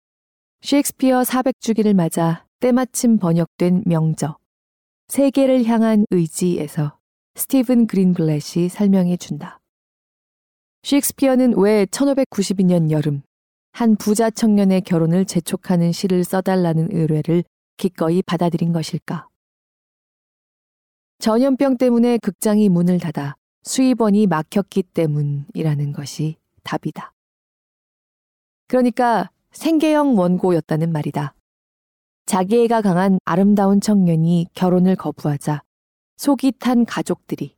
셰익스피어 0.61 1.21
400주기를 1.21 1.93
맞아 1.93 2.45
때마침 2.59 3.19
번역된 3.19 3.83
명저, 3.85 4.37
세계를 5.07 5.65
향한 5.65 6.05
의지에서 6.09 6.97
스티븐 7.35 7.85
그린블렛이 7.85 8.69
설명해 8.69 9.17
준다. 9.17 9.59
셰익스피어는 10.83 11.57
왜 11.57 11.85
1592년 11.85 12.89
여름 12.89 13.21
한 13.71 13.95
부자 13.95 14.31
청년의 14.31 14.81
결혼을 14.81 15.25
재촉하는 15.25 15.91
시를 15.91 16.23
써달라는 16.23 16.89
의뢰를 16.91 17.43
기꺼이 17.77 18.23
받아들인 18.23 18.73
것일까? 18.73 19.27
전염병 21.19 21.77
때문에 21.77 22.17
극장이 22.17 22.69
문을 22.69 22.99
닫아 22.99 23.35
수입원이 23.63 24.25
막혔기 24.25 24.81
때문이라는 24.81 25.93
것이 25.93 26.37
답이다. 26.63 27.13
그러니까 28.67 29.29
생계형 29.57 30.19
원고였다는 30.19 30.91
말이다. 30.91 31.33
자기애가 32.27 32.81
강한 32.81 33.17
아름다운 33.25 33.81
청년이 33.81 34.49
결혼을 34.53 34.95
거부하자 34.95 35.63
속이 36.17 36.53
탄 36.59 36.85
가족들이 36.85 37.55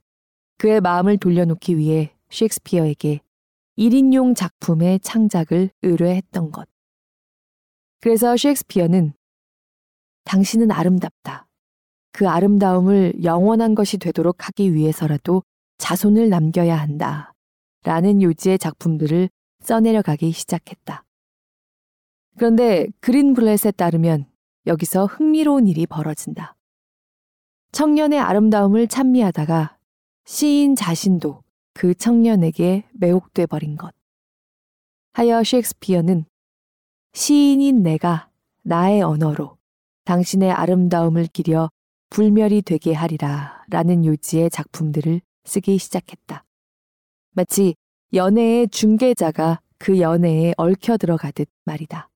그의 0.57 0.79
마음을 0.79 1.17
돌려놓기 1.17 1.77
위해 1.77 2.15
셰익스피어에게 2.29 3.19
1인용 3.77 4.33
작품의 4.33 5.01
창작을 5.01 5.71
의뢰했던 5.81 6.51
것. 6.51 6.69
그래서 7.99 8.37
셰익스피어는 8.37 9.11
당신은 10.23 10.71
아름답다. 10.71 11.47
그 12.13 12.29
아름다움을 12.29 13.25
영원한 13.25 13.75
것이 13.75 13.97
되도록 13.97 14.47
하기 14.47 14.73
위해서라도 14.73 15.43
자손을 15.79 16.29
남겨야 16.29 16.77
한다. 16.77 17.33
라는 17.83 18.21
요지의 18.21 18.57
작품들을 18.57 19.29
써내려가기 19.63 20.31
시작했다. 20.31 21.03
그런데 22.39 22.87
그린블렛에 23.01 23.71
따르면 23.75 24.25
여기서 24.65 25.07
흥미로운 25.07 25.67
일이 25.67 25.85
벌어진다. 25.85 26.55
청년의 27.73 28.17
아름다움을 28.17 28.87
찬미하다가 28.87 29.77
시인 30.23 30.77
자신도 30.77 31.43
그 31.73 31.93
청년에게 31.93 32.85
매혹돼 32.93 33.45
버린 33.45 33.75
것. 33.75 33.93
하여 35.11 35.43
셰익스피어는 35.43 36.23
시인인 37.11 37.83
내가 37.83 38.29
나의 38.63 39.01
언어로 39.01 39.57
당신의 40.05 40.49
아름다움을 40.49 41.27
기려 41.33 41.69
불멸이 42.09 42.61
되게 42.61 42.93
하리라 42.93 43.65
라는 43.69 44.05
요지의 44.05 44.49
작품들을 44.49 45.19
쓰기 45.43 45.77
시작했다. 45.77 46.45
마치 47.31 47.75
연애의 48.13 48.69
중개자가 48.69 49.59
그 49.77 49.99
연애에 49.99 50.53
얽혀 50.55 50.95
들어가듯 50.95 51.49
말이다. 51.65 52.08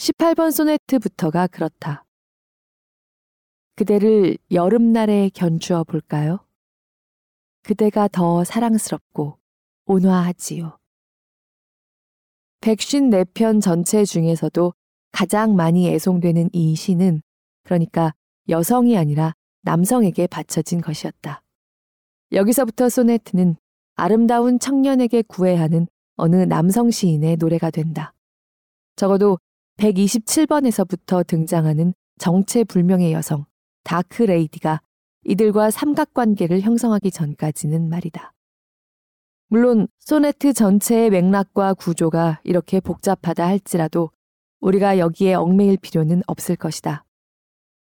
18번 0.00 0.50
소네트부터가 0.50 1.46
그렇다. 1.48 2.06
그대를 3.76 4.38
여름날에 4.50 5.28
견주어 5.34 5.84
볼까요? 5.84 6.38
그대가 7.62 8.08
더 8.08 8.42
사랑스럽고 8.42 9.36
온화하지요. 9.84 10.78
154편 12.62 13.60
전체 13.60 14.06
중에서도 14.06 14.72
가장 15.12 15.54
많이 15.54 15.88
애송되는 15.90 16.48
이 16.54 16.74
시는 16.74 17.20
그러니까 17.64 18.14
여성이 18.48 18.96
아니라 18.96 19.34
남성에게 19.64 20.28
바쳐진 20.28 20.80
것이었다. 20.80 21.42
여기서부터 22.32 22.88
소네트는 22.88 23.56
아름다운 23.96 24.58
청년에게 24.58 25.20
구애하는 25.28 25.88
어느 26.16 26.36
남성 26.36 26.90
시인의 26.90 27.36
노래가 27.36 27.70
된다. 27.70 28.14
적어도 28.96 29.38
127번에서부터 29.80 31.26
등장하는 31.26 31.94
정체불명의 32.18 33.12
여성, 33.12 33.46
Dark 33.82 34.24
Lady가 34.24 34.82
이들과 35.24 35.70
삼각관계를 35.70 36.60
형성하기 36.60 37.10
전까지는 37.10 37.88
말이다. 37.88 38.32
물론 39.48 39.88
소네트 39.98 40.52
전체의 40.52 41.10
맥락과 41.10 41.74
구조가 41.74 42.40
이렇게 42.44 42.80
복잡하다 42.80 43.46
할지라도 43.46 44.10
우리가 44.60 44.98
여기에 44.98 45.34
얽매일 45.34 45.76
필요는 45.78 46.22
없을 46.26 46.56
것이다. 46.56 47.04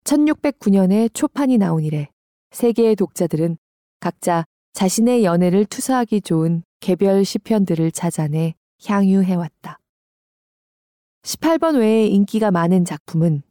1609년에 0.05 1.13
초판이 1.13 1.57
나온 1.57 1.84
이래 1.84 2.09
세계의 2.51 2.95
독자들은 2.95 3.57
각자 3.99 4.45
자신의 4.71 5.23
연애를 5.23 5.65
투사하기 5.65 6.21
좋은 6.21 6.63
개별 6.79 7.23
시편들을 7.23 7.91
찾아내 7.91 8.55
향유해왔다. 8.86 9.79
18번 11.24 11.80
외에 11.80 12.05
인기가 12.07 12.51
많은 12.51 12.84
작품은 12.84 13.43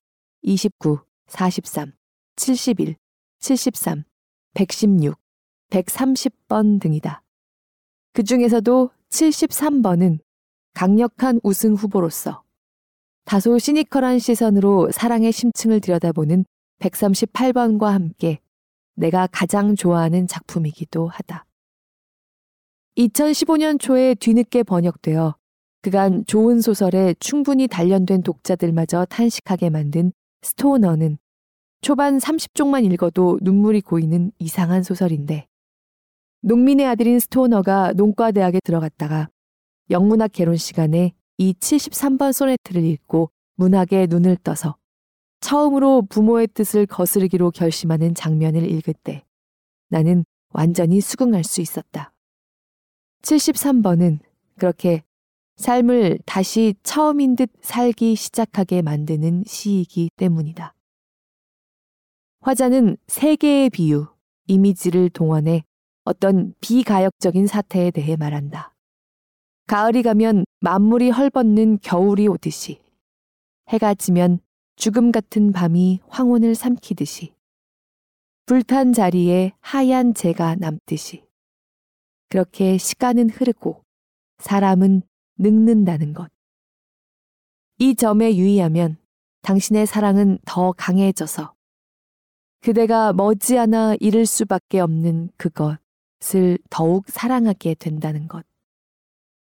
29, 0.43 1.01
43, 1.29 1.93
71, 2.37 2.97
73, 3.39 4.05
116, 4.55 5.19
130번 5.71 6.81
등이다. 6.81 7.23
그 8.13 8.25
중에서도 8.25 8.91
73번은 9.09 10.19
강력한 10.75 11.41
우승 11.43 11.75
후보로서 11.75 12.43
다소 13.25 13.59
시니컬한 13.59 14.19
시선으로 14.19 14.91
사랑의 14.91 15.33
심층을 15.33 15.81
들여다보는 15.81 16.45
138번과 16.81 17.87
함께 17.87 18.41
내가 18.95 19.27
가장 19.29 19.77
좋아하는 19.77 20.27
작품이기도 20.27 21.09
하다. 21.09 21.47
2015년 22.99 23.81
초에 23.81 24.15
뒤늦게 24.15 24.65
번역되어 24.65 25.37
그간 25.83 26.25
좋은 26.27 26.61
소설에 26.61 27.15
충분히 27.19 27.67
단련된 27.67 28.23
독자들마저 28.23 29.05
탄식하게 29.07 29.69
만든 29.69 30.13
스토너는 30.43 31.19
초반 31.81 32.19
30쪽만 32.19 32.91
읽어도 32.93 33.41
눈물이 33.43 33.81
고이는 33.81 34.31
이상한 34.39 34.85
소설인데 34.85 35.49
농민의 36.43 36.87
아들인 36.87 37.19
스토너가 37.19 37.93
농과대학에 37.95 38.61
들어갔다가 38.63 39.29
영문학 39.91 40.31
개론 40.31 40.57
시간에 40.57 41.15
이 41.39 41.53
73번 41.55 42.33
소네트를 42.33 42.85
읽고 42.85 43.31
문학에 43.57 44.07
눈을 44.09 44.37
떠서 44.37 44.77
처음으로 45.41 46.03
부모의 46.03 46.47
뜻을 46.55 46.87
거스르기로 46.87 47.51
결심하는 47.51 48.15
장면을 48.15 48.71
읽을 48.71 48.95
때 48.95 49.25
나는 49.89 50.25
완전히 50.51 51.01
수긍할 51.01 51.43
수 51.43 51.61
있었다. 51.61 52.13
73번은 53.23 54.21
그렇게 54.57 55.03
삶을 55.57 56.19
다시 56.27 56.75
처음인 56.83 57.37
듯 57.37 57.51
살기 57.61 58.17
시작하게 58.17 58.83
만드는 58.83 59.45
시이기 59.47 60.11
때문이다. 60.17 60.75
화자는 62.41 62.97
세 63.07 63.37
개의 63.37 63.71
비유, 63.71 64.09
이미지를 64.49 65.11
동원해 65.11 65.63
어떤 66.05 66.55
비가역적인 66.61 67.47
사태에 67.47 67.91
대해 67.93 68.17
말한다. 68.17 68.75
가을이 69.69 70.03
가면 70.03 70.45
만물이 70.61 71.11
헐벗는 71.11 71.79
겨울이 71.81 72.27
오듯이, 72.27 72.83
해가 73.69 73.95
지면 73.95 74.41
죽음 74.75 75.13
같은 75.13 75.53
밤이 75.53 76.01
황혼을 76.09 76.57
삼키듯이, 76.57 77.33
불탄 78.47 78.93
자리에 78.93 79.53
하얀 79.61 80.13
재가 80.15 80.57
남듯이, 80.57 81.25
그렇게 82.29 82.77
시간은 82.79 83.31
흐르고 83.31 83.85
사람은 84.39 85.03
늙는다는 85.39 86.13
것. 86.13 86.31
이 87.79 87.95
점에 87.95 88.37
유의하면 88.37 88.97
당신의 89.43 89.87
사랑은 89.87 90.39
더 90.45 90.73
강해져서 90.73 91.55
그대가 92.61 93.13
머지않아 93.13 93.97
잃을 93.99 94.25
수밖에 94.25 94.79
없는 94.79 95.31
그것을 95.37 96.59
더욱 96.71 97.09
사랑하게 97.09 97.75
된다는 97.75 98.29
것. 98.29 98.47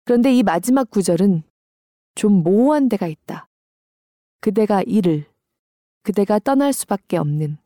그런데 0.05 0.33
이 0.33 0.41
마지막 0.41 0.89
구절은 0.89 1.43
좀 2.15 2.43
모호한 2.43 2.87
데가 2.89 3.07
있다. 3.07 3.47
그대가 4.39 4.81
잃을, 4.83 5.25
그대가 6.03 6.39
떠날 6.39 6.73
수밖에 6.73 7.17
없는 7.17 7.57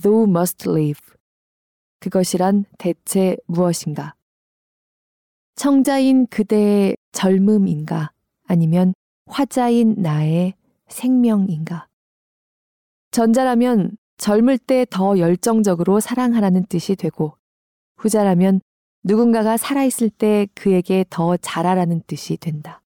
thou 0.00 0.24
must 0.24 0.68
leave. 0.68 1.00
그것이란 2.00 2.64
대체 2.78 3.36
무엇인가? 3.46 4.14
청자인 5.58 6.28
그대의 6.28 6.96
젊음인가? 7.10 8.12
아니면 8.46 8.94
화자인 9.26 9.96
나의 9.98 10.54
생명인가? 10.86 11.88
전자라면 13.10 13.96
젊을 14.18 14.58
때 14.58 14.84
더 14.88 15.18
열정적으로 15.18 15.98
사랑하라는 15.98 16.66
뜻이 16.66 16.94
되고 16.94 17.36
후자라면 17.96 18.60
누군가가 19.02 19.56
살아있을 19.56 20.10
때 20.10 20.46
그에게 20.54 21.04
더 21.10 21.36
잘하라는 21.36 22.02
뜻이 22.06 22.36
된다. 22.36 22.80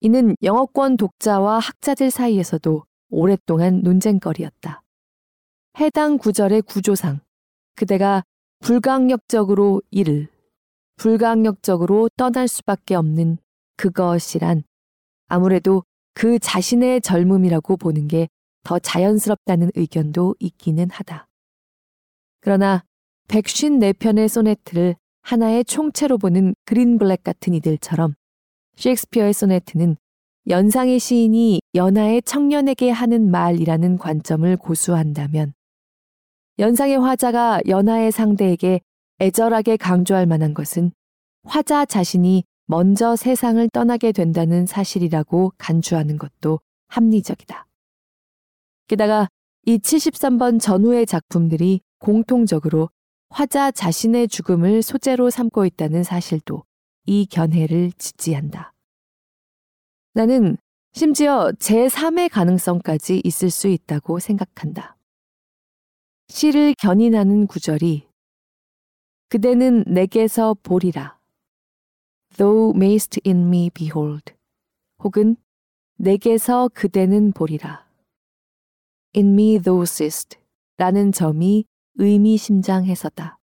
이는 0.00 0.36
영어권 0.42 0.98
독자와 0.98 1.58
학자들 1.58 2.10
사이에서도 2.10 2.84
오랫동안 3.08 3.80
논쟁거리였다. 3.80 4.82
해당 5.80 6.18
구절의 6.18 6.60
구조상 6.62 7.20
그대가 7.76 8.22
불강력적으로 8.60 9.80
이를 9.90 10.33
불강력적으로 10.96 12.08
떠날 12.16 12.48
수밖에 12.48 12.94
없는 12.94 13.38
그것이란 13.76 14.62
아무래도 15.28 15.82
그 16.14 16.38
자신의 16.38 17.00
젊음이라고 17.00 17.76
보는 17.76 18.08
게 18.08 18.28
더 18.64 18.78
자연스럽다는 18.78 19.70
의견도 19.74 20.34
있기는 20.40 20.90
하다. 20.90 21.28
그러나 22.40 22.82
154편의 23.28 24.28
소네트를 24.28 24.96
하나의 25.22 25.64
총체로 25.64 26.18
보는 26.18 26.54
그린블랙 26.64 27.22
같은 27.22 27.54
이들처럼 27.54 28.14
셰익스피어의 28.76 29.32
소네트는 29.32 29.96
연상의 30.48 30.98
시인이 30.98 31.60
연하의 31.74 32.22
청년에게 32.22 32.90
하는 32.90 33.30
말이라는 33.30 33.96
관점을 33.98 34.56
고수한다면 34.56 35.54
연상의 36.58 36.98
화자가 36.98 37.62
연하의 37.66 38.12
상대에게 38.12 38.80
애절하게 39.20 39.76
강조할 39.76 40.26
만한 40.26 40.54
것은 40.54 40.92
화자 41.44 41.84
자신이 41.84 42.44
먼저 42.66 43.16
세상을 43.16 43.68
떠나게 43.70 44.12
된다는 44.12 44.66
사실이라고 44.66 45.52
간주하는 45.58 46.16
것도 46.16 46.60
합리적이다. 46.88 47.66
게다가 48.88 49.28
이 49.66 49.78
73번 49.78 50.60
전후의 50.60 51.06
작품들이 51.06 51.80
공통적으로 51.98 52.90
화자 53.30 53.70
자신의 53.70 54.28
죽음을 54.28 54.82
소재로 54.82 55.30
삼고 55.30 55.66
있다는 55.66 56.04
사실도 56.04 56.64
이 57.06 57.26
견해를 57.26 57.92
지지한다. 57.92 58.72
나는 60.12 60.56
심지어 60.92 61.50
제3의 61.58 62.30
가능성까지 62.30 63.20
있을 63.24 63.50
수 63.50 63.68
있다고 63.68 64.20
생각한다. 64.20 64.96
시를 66.28 66.74
견인하는 66.78 67.46
구절이 67.46 68.06
그대는 69.28 69.84
내게서 69.86 70.54
보리라. 70.62 71.18
Thou 72.36 72.72
mayst 72.74 73.20
in 73.26 73.46
me 73.46 73.70
behold. 73.70 74.34
혹은 75.02 75.36
내게서 75.96 76.70
그대는 76.74 77.32
보리라. 77.32 77.86
In 79.16 79.32
me 79.32 79.58
thou 79.58 79.82
seest. 79.82 80.38
라는 80.76 81.12
점이 81.12 81.64
의미심장해서다. 81.96 83.38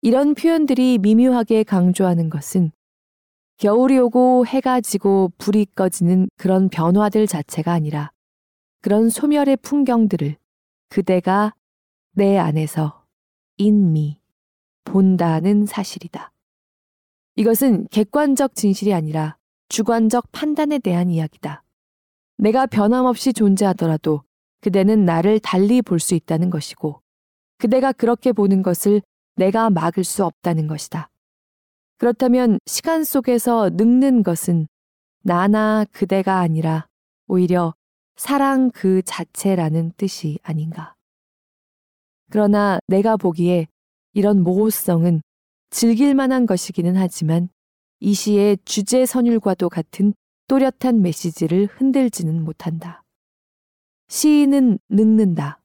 이런 0.00 0.34
표현들이 0.34 0.98
미묘하게 0.98 1.62
강조하는 1.62 2.28
것은 2.30 2.72
겨울이 3.56 3.98
오고 3.98 4.46
해가 4.46 4.80
지고 4.80 5.32
불이 5.38 5.66
꺼지는 5.74 6.28
그런 6.36 6.68
변화들 6.68 7.26
자체가 7.26 7.72
아니라 7.72 8.12
그런 8.80 9.08
소멸의 9.08 9.56
풍경들을 9.58 10.36
그대가 10.88 11.52
내 12.12 12.38
안에서 12.38 13.04
인미 13.56 14.17
본다는 14.88 15.66
사실이다. 15.66 16.32
이것은 17.36 17.86
객관적 17.90 18.54
진실이 18.54 18.94
아니라 18.94 19.36
주관적 19.68 20.32
판단에 20.32 20.78
대한 20.78 21.10
이야기다. 21.10 21.62
내가 22.38 22.66
변함없이 22.66 23.32
존재하더라도 23.32 24.22
그대는 24.60 25.04
나를 25.04 25.40
달리 25.40 25.82
볼 25.82 26.00
수 26.00 26.14
있다는 26.14 26.50
것이고 26.50 27.00
그대가 27.58 27.92
그렇게 27.92 28.32
보는 28.32 28.62
것을 28.62 29.02
내가 29.36 29.70
막을 29.70 30.04
수 30.04 30.24
없다는 30.24 30.66
것이다. 30.66 31.10
그렇다면 31.98 32.58
시간 32.66 33.04
속에서 33.04 33.70
늙는 33.74 34.22
것은 34.22 34.68
나나 35.22 35.84
그대가 35.92 36.38
아니라 36.38 36.88
오히려 37.26 37.74
사랑 38.16 38.70
그 38.70 39.02
자체라는 39.02 39.92
뜻이 39.96 40.38
아닌가. 40.42 40.94
그러나 42.30 42.78
내가 42.86 43.16
보기에 43.16 43.66
이런 44.12 44.42
모호성은 44.42 45.22
즐길 45.70 46.14
만한 46.14 46.46
것이기는 46.46 46.96
하지만 46.96 47.48
이 48.00 48.14
시의 48.14 48.58
주제 48.64 49.06
선율과도 49.06 49.68
같은 49.68 50.14
또렷한 50.46 51.02
메시지를 51.02 51.66
흔들지는 51.66 52.42
못한다. 52.42 53.02
시인은 54.08 54.78
늙는다. 54.88 55.60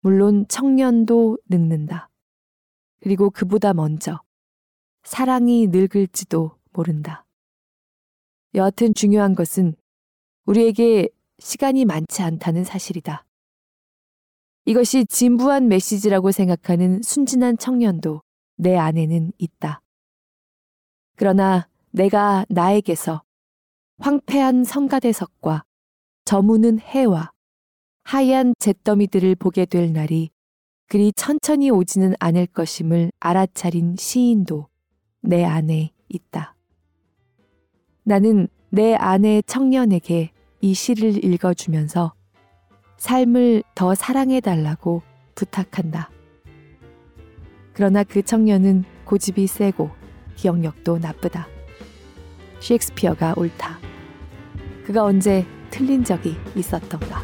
물론 0.00 0.46
청년도 0.48 1.38
늙는다. 1.48 2.10
그리고 3.00 3.30
그보다 3.30 3.74
먼저 3.74 4.20
사랑이 5.04 5.68
늙을지도 5.68 6.58
모른다. 6.72 7.24
여하튼 8.54 8.94
중요한 8.94 9.34
것은 9.34 9.74
우리에게 10.46 11.08
시간이 11.38 11.84
많지 11.84 12.22
않다는 12.22 12.64
사실이다. 12.64 13.25
이것이 14.68 15.06
진부한 15.06 15.68
메시지라고 15.68 16.32
생각하는 16.32 17.00
순진한 17.00 17.56
청년도 17.56 18.22
내 18.56 18.76
안에는 18.76 19.30
있다. 19.38 19.80
그러나 21.14 21.68
내가 21.92 22.44
나에게서 22.48 23.22
황폐한 23.98 24.64
성가대석과 24.64 25.62
저무는 26.24 26.80
해와 26.80 27.30
하얀 28.02 28.54
잿더미들을 28.58 29.36
보게 29.36 29.66
될 29.66 29.92
날이 29.92 30.30
그리 30.88 31.12
천천히 31.12 31.70
오지는 31.70 32.14
않을 32.18 32.46
것임을 32.46 33.12
알아차린 33.20 33.94
시인도 33.96 34.66
내 35.20 35.44
안에 35.44 35.92
있다. 36.08 36.56
나는 38.02 38.48
내 38.70 38.94
아내 38.94 39.42
청년에게 39.42 40.32
이 40.60 40.74
시를 40.74 41.24
읽어주면서 41.24 42.14
삶을 42.98 43.62
더 43.74 43.94
사랑해달라고 43.94 45.02
부탁한다. 45.34 46.10
그러나 47.72 48.02
그 48.04 48.22
청년은 48.22 48.84
고집이 49.04 49.46
세고 49.46 49.90
기억력도 50.36 50.98
나쁘다. 50.98 51.46
셰익스피어가 52.60 53.34
옳다. 53.36 53.78
그가 54.84 55.04
언제 55.04 55.44
틀린 55.70 56.04
적이 56.04 56.36
있었던가. 56.54 57.22